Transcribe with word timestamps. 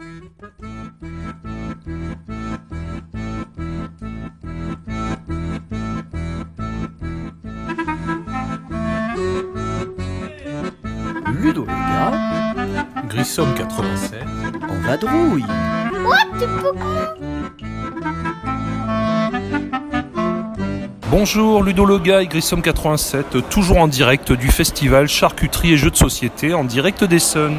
Ludo 0.00 0.32
le 11.66 11.66
gars, 11.66 12.12
Grissom 13.08 13.54
87. 13.54 14.24
en 14.68 14.74
vadrouille. 14.86 15.44
Bonjour 21.10 21.64
Ludo 21.64 21.84
Loga 21.84 22.22
et 22.22 22.28
Grissom 22.28 22.62
87, 22.62 23.48
toujours 23.48 23.78
en 23.78 23.88
direct 23.88 24.30
du 24.30 24.46
festival 24.46 25.08
Charcuterie 25.08 25.72
et 25.72 25.76
Jeux 25.76 25.90
de 25.90 25.96
Société 25.96 26.54
en 26.54 26.62
direct 26.62 27.02
d'Essonne 27.02 27.56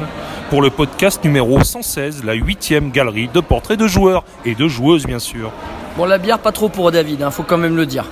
pour 0.48 0.62
le 0.62 0.70
podcast 0.70 1.22
numéro 1.22 1.62
116, 1.62 2.24
la 2.24 2.32
huitième 2.32 2.90
galerie 2.90 3.28
de 3.28 3.40
portraits 3.40 3.78
de 3.78 3.86
joueurs 3.86 4.24
et 4.46 4.54
de 4.54 4.68
joueuses 4.68 5.04
bien 5.04 5.18
sûr. 5.18 5.52
Bon, 5.98 6.06
la 6.06 6.16
bière, 6.16 6.38
pas 6.38 6.50
trop 6.50 6.70
pour 6.70 6.90
David, 6.92 7.22
hein, 7.22 7.30
faut 7.30 7.42
quand 7.42 7.58
même 7.58 7.76
le 7.76 7.84
dire. 7.84 8.06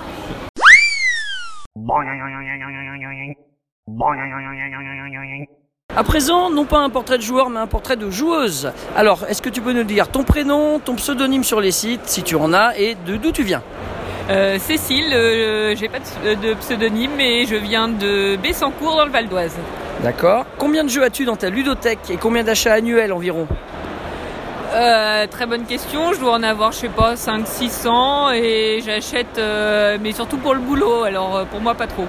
À 5.97 6.05
présent, 6.05 6.51
non 6.51 6.67
pas 6.67 6.81
un 6.81 6.91
portrait 6.91 7.17
de 7.17 7.23
joueur, 7.23 7.49
mais 7.49 7.61
un 7.61 7.67
portrait 7.67 7.97
de 7.97 8.11
joueuse. 8.11 8.73
Alors, 8.95 9.25
est-ce 9.27 9.41
que 9.41 9.49
tu 9.49 9.63
peux 9.63 9.73
nous 9.73 9.85
dire 9.85 10.09
ton 10.09 10.23
prénom, 10.23 10.81
ton 10.81 10.97
pseudonyme 10.97 11.45
sur 11.45 11.63
les 11.63 11.73
sites, 11.73 12.05
si 12.05 12.23
tu 12.23 12.35
en 12.35 12.53
as, 12.53 12.77
et 12.79 12.95
de 13.07 13.17
d'où 13.17 13.33
tu 13.33 13.43
viens? 13.43 13.63
Euh, 14.31 14.59
Cécile, 14.61 15.13
euh, 15.13 15.75
j'ai 15.77 15.89
pas 15.89 15.99
de, 15.99 16.35
de 16.35 16.55
pseudonyme, 16.55 17.11
mais 17.17 17.47
je 17.47 17.57
viens 17.57 17.89
de 17.89 18.37
Bessancourt 18.37 18.97
dans 18.97 19.05
le 19.05 19.11
Val 19.11 19.29
d'Oise. 19.29 19.57
D'accord. 20.03 20.45
Combien 20.57 20.85
de 20.85 20.89
jeux 20.89 21.03
as-tu 21.03 21.25
dans 21.25 21.37
ta 21.37 21.51
ludothèque 21.51 22.11
et 22.11 22.17
combien 22.17 22.45
d'achats 22.45 22.75
annuels 22.75 23.13
environ? 23.13 23.49
Euh, 24.73 25.27
très 25.27 25.47
bonne 25.47 25.65
question, 25.65 26.13
je 26.13 26.21
dois 26.21 26.35
en 26.35 26.45
avoir, 26.45 26.71
je 26.71 26.79
sais 26.79 26.89
pas, 26.89 27.15
500-600 27.15 28.35
et 28.35 28.81
j'achète, 28.87 29.37
euh, 29.39 29.99
mais 30.01 30.13
surtout 30.13 30.37
pour 30.39 30.55
le 30.55 30.61
boulot, 30.61 31.03
alors 31.03 31.39
euh, 31.39 31.45
pour 31.45 31.61
moi 31.61 31.75
pas 31.75 31.89
trop. 31.89 32.07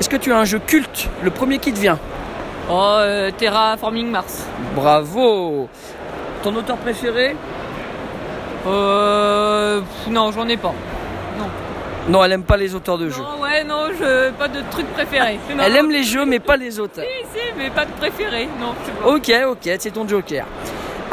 Est-ce 0.00 0.08
que 0.08 0.16
tu 0.16 0.32
as 0.32 0.38
un 0.38 0.46
jeu 0.46 0.58
culte, 0.58 1.10
le 1.22 1.30
premier 1.30 1.58
qui 1.58 1.72
te 1.72 1.78
vient? 1.78 1.98
Oh, 2.70 2.94
euh, 2.98 3.30
Terraforming 3.36 4.10
Mars. 4.10 4.46
Bravo 4.74 5.68
Ton 6.42 6.54
auteur 6.56 6.76
préféré? 6.78 7.36
Euh, 8.68 9.80
pff, 9.80 10.12
non, 10.12 10.30
j'en 10.32 10.46
ai 10.48 10.56
pas. 10.56 10.74
Non, 12.08 12.24
elle 12.24 12.32
aime 12.32 12.42
pas 12.42 12.56
les 12.56 12.74
auteurs 12.74 12.96
de 12.96 13.10
jeux. 13.10 13.20
Non, 13.20 13.42
ouais, 13.42 13.64
non, 13.64 13.88
je, 13.98 14.30
pas 14.30 14.48
de 14.48 14.60
truc 14.70 14.86
préféré. 14.94 15.38
Non, 15.54 15.62
Elle 15.62 15.72
non, 15.72 15.78
aime 15.80 15.90
les 15.90 16.02
jeux, 16.04 16.24
mais 16.24 16.38
pas 16.38 16.56
les 16.56 16.80
auteurs. 16.80 17.04
Si, 17.04 17.38
si, 17.38 17.44
mais 17.58 17.68
pas 17.68 17.84
de 17.84 17.90
préféré, 17.92 18.48
non, 18.58 18.72
pas. 19.02 19.08
Ok, 19.08 19.30
ok, 19.50 19.76
c'est 19.78 19.90
ton 19.90 20.08
joker. 20.08 20.46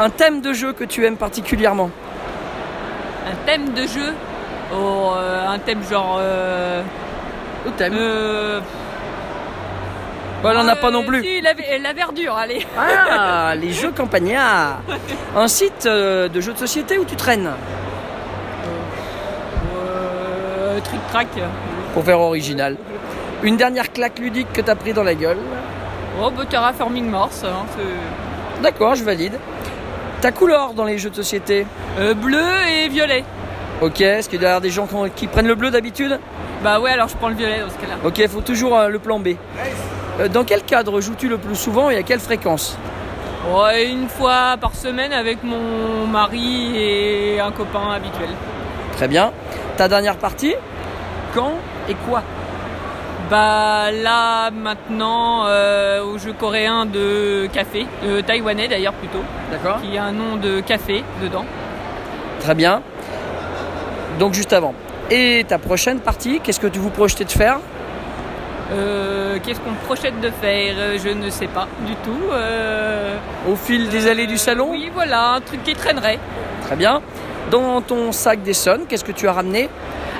Un 0.00 0.08
thème 0.08 0.40
de 0.40 0.54
jeu 0.54 0.72
que 0.72 0.84
tu 0.84 1.04
aimes 1.04 1.16
particulièrement 1.18 1.90
Un 3.30 3.34
thème 3.46 3.72
de 3.74 3.82
jeu 3.82 4.12
Oh, 4.74 5.12
euh, 5.16 5.46
un 5.48 5.58
thème 5.58 5.82
genre... 5.88 6.18
Euh, 6.20 6.82
Au 7.66 7.70
thème 7.70 7.94
euh, 7.96 8.60
Bon, 10.42 10.50
elle 10.50 10.58
en 10.58 10.68
a 10.68 10.76
pas 10.76 10.88
euh, 10.88 10.90
non 10.92 11.02
plus. 11.02 11.22
Si, 11.22 11.40
la, 11.40 11.52
la 11.82 11.92
verdure, 11.92 12.36
allez. 12.36 12.66
Ah, 12.78 13.54
les 13.56 13.72
jeux 13.72 13.90
campagnards 13.90 14.80
Un 15.36 15.48
site 15.48 15.86
euh, 15.86 16.28
de 16.28 16.40
jeux 16.40 16.52
de 16.52 16.58
société 16.58 16.98
où 16.98 17.04
tu 17.04 17.16
traînes 17.16 17.50
Euh, 19.76 20.78
trick 20.80 21.00
track. 21.10 21.28
Pour 21.94 22.04
faire 22.04 22.20
original. 22.20 22.76
Une 23.42 23.56
dernière 23.56 23.92
claque 23.92 24.18
ludique 24.18 24.52
que 24.52 24.60
t'as 24.60 24.74
pris 24.74 24.92
dans 24.92 25.02
la 25.04 25.14
gueule 25.14 25.38
Oh, 26.22 26.30
bah, 26.30 26.44
Terraforming 26.48 27.08
Mars. 27.10 27.42
hein, 27.44 27.64
c'est- 27.76 28.62
D'accord, 28.62 28.94
je 28.94 29.04
valide. 29.04 29.38
Ta 30.20 30.32
couleur 30.32 30.72
dans 30.72 30.84
les 30.84 30.98
jeux 30.98 31.10
de 31.10 31.14
société 31.16 31.66
Euh, 31.98 32.14
bleu 32.14 32.42
et 32.70 32.88
violet. 32.88 33.24
Ok, 33.82 34.00
est-ce 34.00 34.28
qu'il 34.30 34.40
y 34.40 34.46
a 34.46 34.60
des 34.60 34.70
gens 34.70 34.88
qui- 35.14 35.26
prennent 35.26 35.46
le 35.46 35.54
bleu 35.54 35.70
d'habitude? 35.70 36.18
Bah 36.64 36.80
ouais, 36.80 36.90
alors 36.90 37.08
je 37.08 37.16
prends 37.16 37.28
le 37.28 37.34
violet 37.34 37.60
dans 37.60 37.68
ce 37.68 37.74
cas-là. 37.76 37.96
Ok, 38.04 38.26
faut 38.28 38.40
toujours 38.40 38.76
euh, 38.78 38.88
le 38.88 38.98
plan 38.98 39.18
B. 39.18 39.28
Euh, 39.28 39.34
dans 40.32 40.44
quel 40.44 40.62
cadre 40.62 41.00
joues-tu 41.00 41.28
le 41.28 41.38
plus 41.38 41.56
souvent 41.56 41.90
et 41.90 41.96
à 41.96 42.02
quelle 42.02 42.20
fréquence 42.20 42.76
Ouais, 43.54 43.86
une 43.88 44.08
fois 44.08 44.56
par 44.60 44.74
semaine 44.74 45.12
avec 45.12 45.42
mon 45.44 46.06
mari 46.06 46.76
et 46.76 47.40
un 47.40 47.52
copain 47.52 47.92
habituel. 47.94 48.30
Très 48.92 49.06
bien. 49.08 49.32
Ta 49.76 49.88
dernière 49.88 50.16
partie 50.16 50.54
Quand 51.34 51.52
et 51.88 51.94
quoi 52.08 52.22
Bah 53.30 53.92
là 53.92 54.50
maintenant 54.50 55.44
euh, 55.46 56.02
au 56.02 56.18
jeu 56.18 56.32
coréen 56.32 56.86
de 56.86 57.46
café, 57.52 57.86
euh, 58.04 58.22
taïwanais 58.22 58.68
d'ailleurs 58.68 58.94
plutôt, 58.94 59.22
D'accord. 59.50 59.80
qui 59.80 59.96
a 59.96 60.04
un 60.04 60.12
nom 60.12 60.36
de 60.36 60.60
café 60.60 61.04
dedans. 61.22 61.44
Très 62.40 62.54
bien. 62.54 62.82
Donc 64.18 64.32
juste 64.32 64.52
avant. 64.52 64.74
Et 65.10 65.44
ta 65.46 65.58
prochaine 65.58 66.00
partie, 66.00 66.40
qu'est-ce 66.40 66.58
que 66.58 66.66
tu 66.66 66.80
vous 66.80 66.90
projetez 66.90 67.24
de 67.24 67.30
faire 67.30 67.58
Euh, 68.72 69.38
Qu'est-ce 69.44 69.60
qu'on 69.60 69.74
projette 69.86 70.20
de 70.20 70.30
faire? 70.30 70.74
Euh, 70.78 70.98
Je 71.02 71.08
ne 71.10 71.30
sais 71.30 71.46
pas 71.46 71.66
du 71.86 71.94
tout. 71.96 72.32
Euh, 72.32 73.16
Au 73.48 73.56
fil 73.56 73.88
des 73.88 74.08
allées 74.08 74.26
du 74.26 74.38
salon? 74.38 74.68
Oui, 74.70 74.90
voilà, 74.92 75.34
un 75.34 75.40
truc 75.40 75.62
qui 75.62 75.74
traînerait. 75.74 76.18
Très 76.66 76.76
bien. 76.76 77.00
Dans 77.50 77.80
ton 77.80 78.10
sac 78.12 78.42
d'Essonne, 78.42 78.86
qu'est-ce 78.88 79.04
que 79.04 79.12
tu 79.12 79.28
as 79.28 79.32
ramené? 79.32 79.68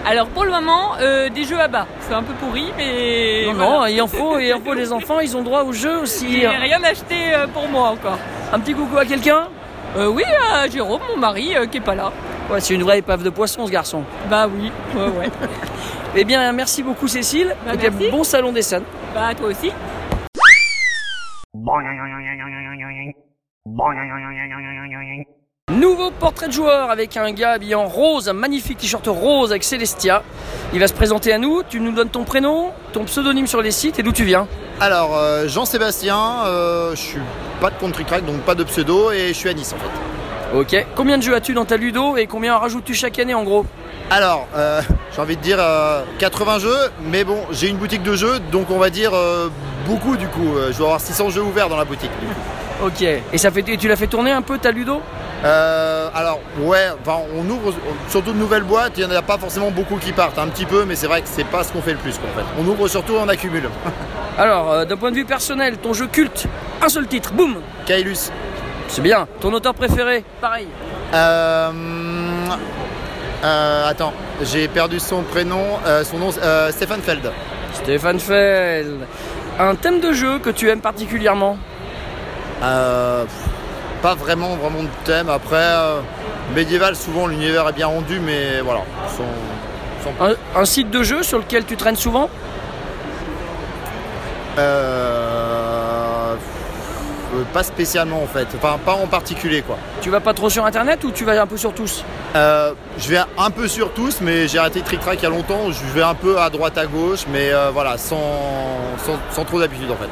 Alors 0.09 0.29
pour 0.29 0.45
le 0.45 0.53
moment, 0.53 0.93
euh, 1.01 1.29
des 1.29 1.43
jeux 1.43 1.59
à 1.61 1.67
bas. 1.67 1.87
C'est 2.01 2.15
un 2.15 2.23
peu 2.23 2.33
pourri, 2.35 2.67
mais 2.77 3.47
Non, 3.47 3.55
voilà. 3.55 3.71
non, 3.81 3.87
il 3.87 4.01
en 4.01 4.07
faut, 4.07 4.39
il 4.39 4.53
en 4.55 4.61
faut 4.61 4.75
les 4.75 4.93
enfants, 4.99 5.19
ils 5.19 5.37
ont 5.37 5.43
droit 5.43 5.63
au 5.65 5.73
jeu 5.73 5.99
aussi. 5.99 6.41
J'ai 6.43 6.47
rien 6.47 6.79
acheté 6.85 7.17
pour 7.53 7.67
moi 7.69 7.89
encore. 7.89 8.19
Un 8.53 8.61
petit 8.61 8.75
coucou 8.75 8.97
à 8.99 9.05
quelqu'un? 9.05 9.49
Euh, 9.97 10.07
oui, 10.09 10.23
à 10.55 10.69
Jérôme, 10.69 11.01
mon 11.11 11.17
mari, 11.17 11.57
euh, 11.57 11.67
qui 11.67 11.79
est 11.79 11.81
pas 11.81 11.97
là. 11.97 12.13
Ouais, 12.51 12.61
c'est 12.61 12.75
une 12.75 12.83
vraie 12.85 12.99
épave 12.99 13.23
de 13.25 13.31
poisson 13.31 13.67
ce 13.67 13.73
garçon. 13.73 14.05
Bah 14.31 14.47
oui, 14.49 14.71
ouais, 14.95 15.09
ouais. 15.19 15.31
Eh 16.19 16.25
bien, 16.25 16.51
merci 16.53 16.83
beaucoup 16.83 17.09
Cécile. 17.09 17.55
Bah, 17.67 17.73
C'était 17.73 17.91
merci. 17.91 18.11
bon 18.11 18.25
salon 18.25 18.53
d'Essonne. 18.53 18.85
bah 19.15 19.35
toi 19.35 19.49
aussi. 19.49 19.71
Nouveau 25.73 26.11
portrait 26.13 26.47
de 26.47 26.53
joueur 26.53 26.91
avec 26.91 27.17
un 27.17 27.33
gars 27.33 27.51
habillé 27.53 27.75
en 27.75 27.87
rose, 27.87 28.29
un 28.29 28.33
magnifique 28.33 28.79
t-shirt 28.79 29.07
rose 29.09 29.51
avec 29.51 29.65
Célestia. 29.65 30.23
Il 30.73 30.81
va 30.81 30.87
se 30.87 30.95
présenter 30.95 31.33
à 31.33 31.39
nous. 31.39 31.63
Tu 31.69 31.81
nous 31.81 31.93
donnes 31.93 32.09
ton 32.09 32.25
prénom, 32.25 32.71
ton 32.93 33.05
pseudonyme 33.05 33.47
sur 33.49 33.61
les 33.61 33.73
sites 33.73 33.99
et 33.99 34.03
d'où 34.03 34.13
tu 34.13 34.25
viens. 34.25 34.47
Alors, 34.81 35.17
euh, 35.17 35.49
Jean-Sébastien, 35.49 36.45
euh, 36.45 36.91
je 36.93 37.01
suis 37.01 37.21
pas 37.61 37.71
de 37.71 37.77
contre 37.77 38.05
crack 38.05 38.25
donc 38.25 38.41
pas 38.43 38.55
de 38.55 38.63
pseudo, 38.65 39.11
et 39.11 39.29
je 39.29 39.33
suis 39.33 39.49
à 39.49 39.55
Nice 39.55 39.73
en 39.75 39.79
fait. 39.79 40.16
Ok. 40.55 40.77
Combien 40.95 41.19
de 41.19 41.23
jeux 41.23 41.35
as-tu 41.35 41.55
dans 41.55 41.65
ta 41.65 41.77
ludo 41.77 42.17
et 42.17 42.27
combien 42.27 42.55
en 42.57 42.59
rajoutes-tu 42.61 42.95
chaque 42.95 43.19
année 43.19 43.35
en 43.35 43.43
gros 43.43 43.67
Alors, 44.11 44.47
euh, 44.57 44.81
j'ai 45.15 45.21
envie 45.21 45.37
de 45.37 45.43
dire 45.43 45.59
euh, 45.61 46.03
80 46.19 46.59
jeux, 46.61 46.79
mais 47.03 47.25
bon, 47.25 47.39
j'ai 47.51 47.69
une 47.69 47.77
boutique 47.77 48.03
de 48.03 48.15
jeux, 48.15 48.39
donc 48.53 48.71
on 48.71 48.79
va 48.79 48.91
dire 48.91 49.11
euh, 49.15 49.49
beaucoup 49.87 50.17
du 50.17 50.29
coup. 50.29 50.55
Euh, 50.57 50.71
je 50.73 50.79
dois 50.79 50.87
avoir 50.89 51.01
600 51.01 51.31
jeux 51.31 51.43
ouverts 51.43 51.69
dans 51.69 51.77
la 51.77 51.85
boutique. 51.85 52.11
du 52.21 52.27
coup. 52.27 52.87
Ok. 52.87 53.03
Et 53.03 53.39
ça 53.39 53.51
fait, 53.51 53.67
et 53.69 53.77
tu 53.77 53.89
l'as 53.89 53.97
fait 53.97 54.07
tourner 54.07 54.31
un 54.33 54.43
peu 54.43 54.59
ta 54.59 54.71
ludo 54.71 55.01
Euh, 55.45 56.09
alors, 56.15 56.41
ouais, 56.61 56.89
enfin, 57.03 57.21
on 57.37 57.49
ouvre 57.51 57.73
surtout 58.09 58.33
de 58.33 58.39
nouvelles 58.39 58.63
boîtes, 58.65 58.93
il 58.97 59.07
n'y 59.07 59.13
en 59.13 59.17
a 59.17 59.23
pas 59.23 59.39
forcément 59.39 59.71
beaucoup 59.71 59.97
qui 59.97 60.13
partent, 60.13 60.39
un 60.39 60.47
petit 60.49 60.65
peu, 60.67 60.85
mais 60.85 60.95
c'est 60.95 61.07
vrai 61.07 61.23
que 61.23 61.29
c'est 61.31 61.45
pas 61.45 61.63
ce 61.65 61.73
qu'on 61.73 61.83
fait 61.83 61.93
le 61.93 61.99
plus 61.99 62.19
quoi, 62.19 62.29
en 62.35 62.39
fait. 62.39 62.47
On 62.63 62.67
ouvre 62.67 62.87
surtout, 62.89 63.15
on 63.19 63.29
accumule. 63.29 63.69
Alors, 64.39 64.71
euh, 64.73 64.85
d'un 64.85 64.97
point 64.97 65.11
de 65.11 65.17
vue 65.17 65.25
personnel, 65.25 65.77
ton 65.79 65.93
jeu 65.95 66.07
culte, 66.07 66.47
un 66.83 66.89
seul 66.89 67.07
titre, 67.07 67.33
boum 67.33 67.57
Kailus. 67.87 68.31
C'est 68.89 69.03
bien. 69.03 69.27
Ton 69.41 69.53
auteur 69.53 69.75
préféré 69.75 70.25
Pareil. 70.41 70.69
Euh, 71.15 71.71
euh, 73.45 73.89
attends, 73.89 74.13
j'ai 74.43 74.69
perdu 74.69 74.99
son 75.01 75.23
prénom, 75.23 75.65
euh, 75.87 76.05
son 76.05 76.19
nom, 76.19 76.31
euh, 76.43 76.71
Stéphane 76.73 77.01
Feld. 77.03 77.31
Stéphane 77.75 78.19
Feld. 78.21 79.01
Un 79.59 79.75
thème 79.75 80.01
de 80.01 80.13
jeu 80.13 80.39
que 80.39 80.51
tu 80.51 80.69
aimes 80.71 80.81
particulièrement 80.81 81.59
Euh, 82.63 83.25
pas 84.03 84.15
vraiment, 84.15 84.57
vraiment 84.57 84.83
de 84.83 84.89
thème. 85.05 85.29
Après, 85.29 85.57
euh, 85.57 86.01
médiéval, 86.55 86.97
souvent 86.97 87.27
l'univers 87.27 87.69
est 87.69 87.73
bien 87.73 87.87
rendu, 87.87 88.19
mais 88.21 88.61
voilà. 88.63 88.81
Son, 89.17 89.25
son- 90.05 90.25
un, 90.25 90.61
un 90.61 90.65
site 90.65 90.91
de 90.91 91.03
jeu 91.03 91.23
sur 91.23 91.39
lequel 91.39 91.65
tu 91.67 91.77
traînes 91.77 91.97
souvent 91.97 92.31
Euh, 94.59 95.16
euh, 97.35 97.43
pas 97.53 97.63
spécialement 97.63 98.23
en 98.23 98.27
fait, 98.27 98.47
enfin 98.57 98.79
pas 98.85 98.95
en 98.95 99.07
particulier 99.07 99.63
quoi. 99.63 99.77
Tu 100.01 100.11
vas 100.11 100.21
pas 100.21 100.35
trop 100.35 100.49
sur 100.51 100.65
internet 100.65 101.03
ou 101.05 101.11
tu 101.11 101.25
vas 101.25 101.41
un 101.41 101.47
peu 101.47 101.57
sur 101.57 101.73
tous? 101.73 102.05
Euh, 102.35 102.73
je 102.99 103.09
vais 103.09 103.19
un 103.39 103.51
peu 103.51 103.67
sur 103.69 103.93
tous, 103.93 104.21
mais 104.21 104.47
j'ai 104.49 104.59
arrêté 104.59 104.81
Trick 104.83 105.01
Track 105.01 105.19
il 105.21 105.23
y 105.25 105.27
a 105.27 105.31
longtemps. 105.31 105.71
Je 105.71 105.85
vais 105.95 106.03
un 106.03 106.15
peu 106.15 106.39
à 106.39 106.51
droite 106.51 106.79
à 106.79 106.87
gauche, 106.87 107.25
mais 107.33 107.53
euh, 107.53 107.71
voilà, 107.73 107.99
sans, 107.99 108.21
sans, 109.05 109.19
sans 109.35 109.45
trop 109.45 109.59
d'habitude 109.59 109.91
en 109.91 109.97
fait. 109.97 110.09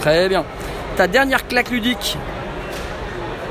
Très 0.00 0.28
bien. 0.28 0.44
Ta 0.96 1.06
dernière 1.06 1.46
claque 1.46 1.70
ludique? 1.70 2.16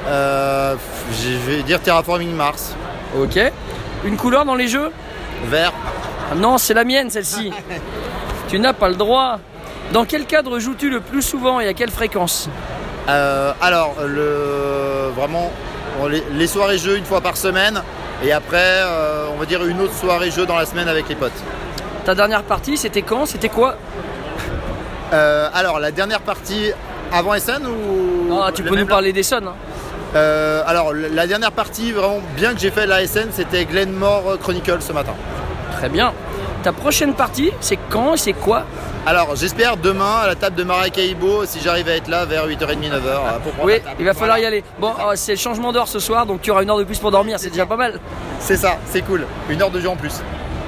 Je 0.07 1.37
vais 1.47 1.63
dire 1.63 1.81
Terraforming 1.81 2.33
Mars, 2.33 2.75
Ok. 3.17 3.39
Une 4.05 4.17
couleur 4.17 4.45
dans 4.45 4.55
les 4.55 4.67
jeux? 4.67 4.91
Vert. 5.45 5.73
Ah 6.31 6.35
Non, 6.35 6.57
c'est 6.57 6.73
la 6.73 6.83
mienne 6.83 7.09
celle-ci. 7.09 7.51
tu 8.49 8.59
n'as 8.59 8.73
pas 8.73 8.89
le 8.89 8.95
droit. 8.95 9.39
Dans 9.91 10.05
quel 10.05 10.25
cadre 10.25 10.59
joues-tu 10.59 10.89
le 10.89 11.01
plus 11.01 11.21
souvent 11.21 11.59
et 11.59 11.67
à 11.67 11.73
quelle 11.73 11.91
fréquence? 11.91 12.49
Euh, 13.09 13.51
alors, 13.61 13.95
le, 14.07 15.09
vraiment, 15.15 15.51
on- 16.01 16.07
les, 16.07 16.23
les 16.33 16.47
soirées 16.47 16.77
jeux 16.77 16.97
une 16.97 17.05
fois 17.05 17.21
par 17.21 17.37
semaine. 17.37 17.81
Et 18.23 18.31
après, 18.31 18.57
euh, 18.83 19.27
on 19.33 19.37
va 19.39 19.45
dire 19.45 19.65
une 19.65 19.81
autre 19.81 19.95
soirée 19.95 20.29
jeu 20.31 20.45
dans 20.45 20.55
la 20.55 20.65
semaine 20.65 20.87
avec 20.87 21.09
les 21.09 21.15
potes. 21.15 21.31
Ta 22.05 22.13
dernière 22.15 22.43
partie, 22.43 22.77
c'était 22.77 23.01
quand? 23.01 23.25
C'était 23.25 23.49
quoi? 23.49 23.75
Euh, 25.13 25.49
alors, 25.53 25.79
la 25.79 25.91
dernière 25.91 26.21
partie 26.21 26.71
avant 27.11 27.33
SN 27.37 27.65
ou 27.65 28.39
Ah, 28.41 28.51
Tu 28.53 28.63
peux 28.63 28.75
nous 28.75 28.85
parler 28.85 29.11
des 29.11 29.23
Sons. 29.23 29.41
hein. 29.47 30.63
Alors, 30.67 30.93
la 30.93 31.09
la 31.09 31.27
dernière 31.27 31.51
partie 31.51 31.91
vraiment 31.91 32.19
bien 32.35 32.53
que 32.53 32.59
j'ai 32.59 32.71
fait 32.71 32.85
la 32.85 33.05
SN, 33.05 33.29
c'était 33.31 33.65
Glenmore 33.65 34.37
Chronicle 34.41 34.77
ce 34.81 34.93
matin. 34.93 35.13
Très 35.77 35.89
bien. 35.89 36.13
Ta 36.63 36.71
prochaine 36.73 37.13
partie, 37.15 37.51
c'est 37.59 37.77
quand 37.89 38.13
et 38.13 38.17
c'est 38.17 38.33
quoi 38.33 38.63
Alors, 39.07 39.35
j'espère 39.35 39.77
demain 39.77 40.17
à 40.23 40.27
la 40.27 40.35
table 40.35 40.55
de 40.55 40.63
Maracaibo, 40.63 41.43
si 41.45 41.59
j'arrive 41.59 41.89
à 41.89 41.93
être 41.95 42.07
là 42.07 42.25
vers 42.25 42.47
8h30, 42.47 42.77
9h. 42.91 43.39
pour 43.43 43.51
prendre 43.53 43.65
Oui, 43.67 43.81
il 43.97 44.05
va 44.05 44.13
falloir 44.13 44.37
Voilà. 44.37 44.39
y 44.39 44.45
aller. 44.45 44.63
Bon, 44.79 44.91
euh, 44.99 45.13
c'est 45.15 45.31
le 45.31 45.37
changement 45.39 45.71
d'heure 45.73 45.87
ce 45.87 45.97
soir, 45.97 46.27
donc 46.27 46.41
tu 46.41 46.51
auras 46.51 46.61
une 46.61 46.69
heure 46.69 46.77
de 46.77 46.83
plus 46.83 46.99
pour 46.99 47.09
dormir, 47.09 47.39
c'est 47.39 47.49
déjà 47.49 47.65
pas 47.65 47.77
mal. 47.77 47.99
C'est 48.39 48.57
ça, 48.57 48.77
c'est 48.85 49.01
cool. 49.01 49.25
Une 49.49 49.59
heure 49.61 49.71
de 49.71 49.79
jeu 49.79 49.89
en 49.89 49.95
plus. 49.95 50.21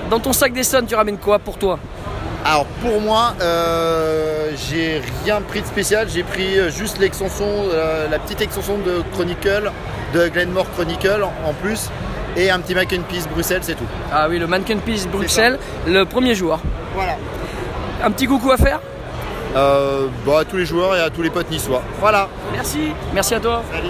Dans 0.10 0.19
ton 0.19 0.34
sac 0.34 0.51
des 0.51 0.63
Sons, 0.63 0.84
tu 0.88 0.95
ramènes 0.95 1.18
quoi 1.19 1.38
pour 1.38 1.57
toi 1.60 1.78
Alors 2.44 2.66
pour 2.81 3.00
moi, 3.00 3.36
euh, 3.42 4.50
j'ai 4.68 5.00
rien 5.25 5.42
pris 5.42 5.62
de 5.62 5.68
spécial, 5.68 6.07
j'ai 6.12 6.24
pris 6.24 6.57
euh, 6.57 6.69
juste 6.72 6.98
l'extension, 7.00 7.45
euh, 7.48 8.07
la 8.10 8.18
petite 8.18 8.42
extension 8.42 8.80
de 8.80 9.04
Chronicle, 9.13 9.72
de 10.16 10.28
Glenmore 10.28 10.69
Chronicle 10.72 11.24
en 11.48 11.54
plus, 11.54 11.90
et 12.35 12.50
un 12.50 12.59
petit 12.59 12.75
mac 12.75 12.94
and 12.94 13.03
peas 13.09 13.27
Bruxelles, 13.31 13.62
c'est 13.63 13.75
tout. 13.75 13.85
Ah 14.12 14.27
oui, 14.30 14.39
le 14.39 14.47
Mannequin 14.47 14.77
Peace 14.77 15.07
Bruxelles, 15.12 15.59
le 15.88 16.03
premier 16.06 16.35
jour. 16.35 16.59
Voilà. 16.95 17.15
Un 18.03 18.12
petit 18.12 18.27
coucou 18.27 18.51
à 18.51 18.57
faire 18.57 18.80
Euh, 19.56 20.07
bah, 20.25 20.39
à 20.39 20.45
tous 20.45 20.57
les 20.57 20.65
joueurs 20.65 20.95
et 20.95 21.00
à 21.01 21.09
tous 21.09 21.21
les 21.21 21.30
potes 21.30 21.50
niçois. 21.51 21.81
Voilà. 22.00 22.27
Merci, 22.51 22.91
merci 23.13 23.35
à 23.35 23.39
toi. 23.39 23.63
Salut. 23.71 23.89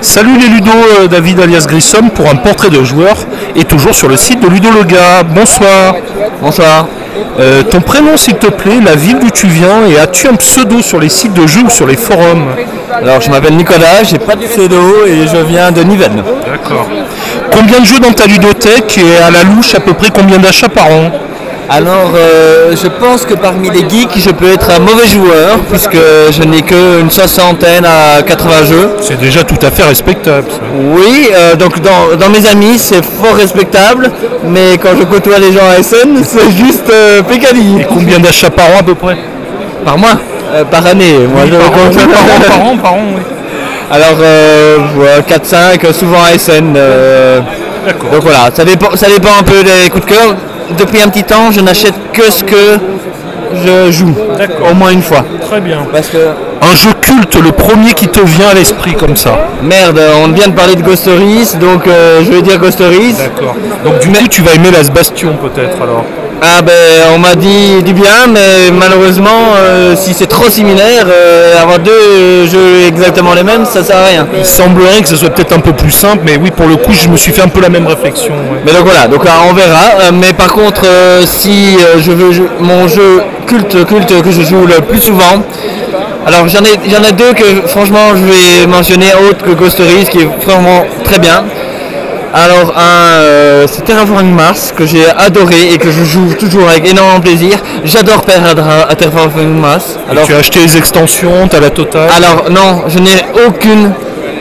Salut 0.00 0.38
les 0.38 0.48
Ludo, 0.48 0.70
euh, 1.00 1.06
David 1.06 1.40
alias 1.40 1.66
Grissom 1.68 2.10
pour 2.10 2.28
un 2.28 2.36
portrait 2.36 2.70
de 2.70 2.82
joueur 2.82 3.16
et 3.54 3.64
toujours 3.64 3.94
sur 3.94 4.08
le 4.08 4.16
site 4.16 4.40
de 4.40 4.48
Ludologa. 4.48 5.22
Bonsoir. 5.22 5.94
Bonsoir. 6.40 6.88
Euh, 7.38 7.62
ton 7.62 7.80
prénom 7.80 8.16
s'il 8.16 8.34
te 8.34 8.46
plaît, 8.46 8.80
la 8.84 8.94
ville 8.94 9.18
d'où 9.18 9.30
tu 9.30 9.46
viens 9.46 9.86
et 9.86 9.98
as-tu 9.98 10.28
un 10.28 10.34
pseudo 10.34 10.80
sur 10.82 11.00
les 11.00 11.08
sites 11.08 11.34
de 11.34 11.46
jeux 11.46 11.62
ou 11.62 11.70
sur 11.70 11.86
les 11.86 11.96
forums 11.96 12.48
Alors 12.92 13.20
je 13.20 13.30
m'appelle 13.30 13.56
Nicolas, 13.56 14.02
j'ai 14.04 14.18
pas 14.18 14.36
de 14.36 14.44
pseudo 14.44 15.06
et 15.06 15.26
je 15.26 15.36
viens 15.38 15.70
de 15.72 15.82
Nivelles. 15.82 16.22
D'accord. 16.46 16.88
Combien 17.50 17.80
de 17.80 17.86
jeux 17.86 18.00
dans 18.00 18.12
ta 18.12 18.26
ludothèque 18.26 18.98
et 18.98 19.22
à 19.22 19.30
la 19.30 19.42
louche 19.44 19.74
à 19.74 19.80
peu 19.80 19.94
près 19.94 20.10
combien 20.10 20.38
d'achats 20.38 20.68
par 20.68 20.86
an? 20.86 21.10
Alors 21.70 22.12
euh, 22.14 22.74
je 22.76 22.86
pense 22.88 23.24
que 23.24 23.32
parmi 23.34 23.70
les 23.70 23.88
geeks 23.88 24.18
je 24.18 24.30
peux 24.30 24.52
être 24.52 24.70
un 24.70 24.80
mauvais 24.80 25.06
joueur 25.06 25.58
puisque 25.70 25.96
je 26.30 26.42
n'ai 26.42 26.60
qu'une 26.62 27.10
soixantaine 27.10 27.84
à 27.86 28.22
80 28.22 28.64
jeux. 28.68 28.90
C'est 29.00 29.18
déjà 29.18 29.44
tout 29.44 29.58
à 29.66 29.70
fait 29.70 29.82
respectable. 29.84 30.46
ça. 30.50 30.58
Oui, 30.94 31.30
euh, 31.34 31.56
donc 31.56 31.80
dans, 31.80 32.16
dans 32.18 32.28
mes 32.28 32.46
amis 32.46 32.78
c'est 32.78 33.02
fort 33.02 33.34
respectable, 33.36 34.10
mais 34.46 34.76
quand 34.82 34.90
je 34.98 35.04
côtoie 35.04 35.38
les 35.38 35.52
gens 35.52 35.66
à 35.76 35.82
SN 35.82 36.22
c'est 36.22 36.50
juste 36.52 36.90
euh, 36.92 37.22
pécadille. 37.22 37.86
Combien 37.88 38.18
d'achats 38.18 38.50
par 38.50 38.66
an 38.66 38.80
à 38.80 38.82
peu 38.82 38.94
près? 38.94 39.16
Par 39.84 39.96
mois? 39.96 40.18
Euh, 40.52 40.64
Par 40.64 40.86
année. 40.86 41.14
Moi, 41.32 41.44
je 41.50 41.56
par, 41.56 41.68
an, 41.68 41.72
par 41.72 41.80
an, 41.80 42.48
par 42.48 42.66
an, 42.66 42.76
par 42.76 42.92
an, 42.92 42.98
oui. 43.16 43.22
Alors 43.90 44.18
euh, 44.20 44.78
voilà, 44.96 45.20
4-5, 45.20 45.92
souvent 45.92 46.22
à 46.22 46.36
SN. 46.38 46.74
D'accord. 47.86 48.10
Donc 48.10 48.22
voilà, 48.22 48.50
ça 48.54 48.64
dépend, 48.64 48.94
ça 48.96 49.06
dépend 49.08 49.30
un 49.40 49.42
peu 49.42 49.62
des 49.62 49.88
coups 49.90 50.04
de 50.06 50.10
cœur. 50.10 50.34
Depuis 50.78 51.00
un 51.02 51.08
petit 51.08 51.24
temps, 51.24 51.50
je 51.52 51.60
n'achète 51.60 51.94
que 52.12 52.30
ce 52.30 52.42
que 52.44 52.78
je 53.64 53.90
joue, 53.92 54.14
D'accord. 54.38 54.70
au 54.70 54.74
moins 54.74 54.90
une 54.90 55.02
fois. 55.02 55.24
Très 55.42 55.60
bien. 55.60 55.86
Parce 55.92 56.08
que 56.08 56.16
Un 56.62 56.74
jeu 56.74 56.90
culte, 57.00 57.36
le 57.42 57.52
premier 57.52 57.92
qui 57.92 58.08
te 58.08 58.20
vient 58.20 58.48
à 58.48 58.54
l'esprit 58.54 58.94
comme 58.94 59.16
ça. 59.16 59.38
merde, 59.62 60.00
on 60.24 60.28
vient 60.32 60.48
de 60.48 60.52
parler 60.54 60.74
de 60.76 60.82
Ghost 60.82 61.02
Stories, 61.02 61.56
donc 61.60 61.86
euh, 61.86 62.22
je 62.24 62.32
vais 62.32 62.42
dire 62.42 62.58
Ghost 62.58 62.74
Stories. 62.74 63.12
D'accord. 63.18 63.54
Donc 63.84 63.98
du 64.00 64.08
coup 64.08 64.26
tu 64.28 64.40
vas 64.42 64.54
aimer 64.54 64.70
Las 64.72 64.90
Bastion 64.90 65.34
peut-être 65.36 65.76
alors. 65.82 66.04
Ah 66.46 66.60
ben 66.60 66.72
on 67.14 67.18
m'a 67.18 67.34
dit 67.36 67.82
du 67.82 67.94
bien, 67.94 68.26
mais 68.28 68.70
malheureusement, 68.70 69.54
euh, 69.56 69.94
si 69.96 70.12
c'est 70.12 70.26
trop 70.26 70.50
similaire, 70.50 71.06
euh, 71.08 71.62
avoir 71.62 71.78
deux 71.78 72.46
jeux 72.46 72.82
exactement 72.86 73.32
les 73.32 73.42
mêmes, 73.42 73.64
ça 73.64 73.82
sert 73.82 73.96
à 73.96 74.04
rien. 74.04 74.26
Il 74.36 74.44
semblerait 74.44 75.00
que 75.00 75.08
ce 75.08 75.16
soit 75.16 75.30
peut-être 75.30 75.54
un 75.54 75.60
peu 75.60 75.72
plus 75.72 75.90
simple, 75.90 76.22
mais 76.26 76.36
oui 76.36 76.50
pour 76.50 76.66
le 76.66 76.76
coup 76.76 76.92
je 76.92 77.08
me 77.08 77.16
suis 77.16 77.32
fait 77.32 77.40
un 77.42 77.48
peu 77.48 77.62
la 77.62 77.70
même 77.70 77.86
réflexion. 77.86 78.34
ouais. 78.34 78.60
Mais 78.66 78.72
donc 78.72 78.84
voilà, 78.84 79.08
donc 79.08 79.24
euh, 79.24 79.30
on 79.50 79.54
verra. 79.54 79.86
Euh, 80.00 80.10
mais 80.12 80.34
par 80.34 80.48
contre, 80.52 80.82
euh, 80.84 81.22
si 81.26 81.76
euh, 81.78 81.98
je 81.98 82.12
veux 82.12 82.30
mon 82.60 82.88
jeu 82.88 83.22
culte, 83.46 83.86
culte 83.86 84.22
que 84.22 84.30
je 84.30 84.42
joue 84.42 84.66
le 84.66 84.82
plus 84.82 85.00
souvent, 85.00 85.42
alors 86.26 86.46
j'en 86.48 86.60
ai, 86.62 86.78
j'en 86.90 87.02
ai 87.02 87.12
deux 87.12 87.32
que 87.32 87.66
franchement 87.68 88.10
je 88.14 88.24
vais 88.24 88.66
mentionner 88.66 89.06
autre 89.30 89.42
que 89.44 89.52
Ghost 89.52 89.72
Stories, 89.80 90.04
qui 90.10 90.18
est 90.20 90.28
vraiment 90.46 90.84
très 91.04 91.18
bien. 91.18 91.44
Alors 92.36 92.74
euh, 92.76 93.64
c'est 93.70 93.84
Terraforming 93.84 94.34
Mars 94.34 94.74
que 94.76 94.84
j'ai 94.86 95.04
adoré 95.16 95.72
et 95.72 95.78
que 95.78 95.90
je 95.92 96.02
joue 96.02 96.34
toujours 96.34 96.68
avec 96.68 96.84
énormément 96.90 97.18
de 97.18 97.22
plaisir. 97.22 97.56
J'adore 97.84 98.22
perdre 98.24 98.64
à, 98.68 98.90
à 98.90 98.94
Terraforming 98.96 99.60
Mars. 99.60 99.96
Et 100.08 100.10
Alors, 100.10 100.26
tu 100.26 100.34
as 100.34 100.38
acheté 100.38 100.58
les 100.58 100.76
extensions, 100.76 101.46
t'as 101.48 101.60
la 101.60 101.70
totale. 101.70 102.08
alors 102.16 102.46
non, 102.50 102.82
je 102.88 102.98
n'ai 102.98 103.24
aucune, 103.46 103.92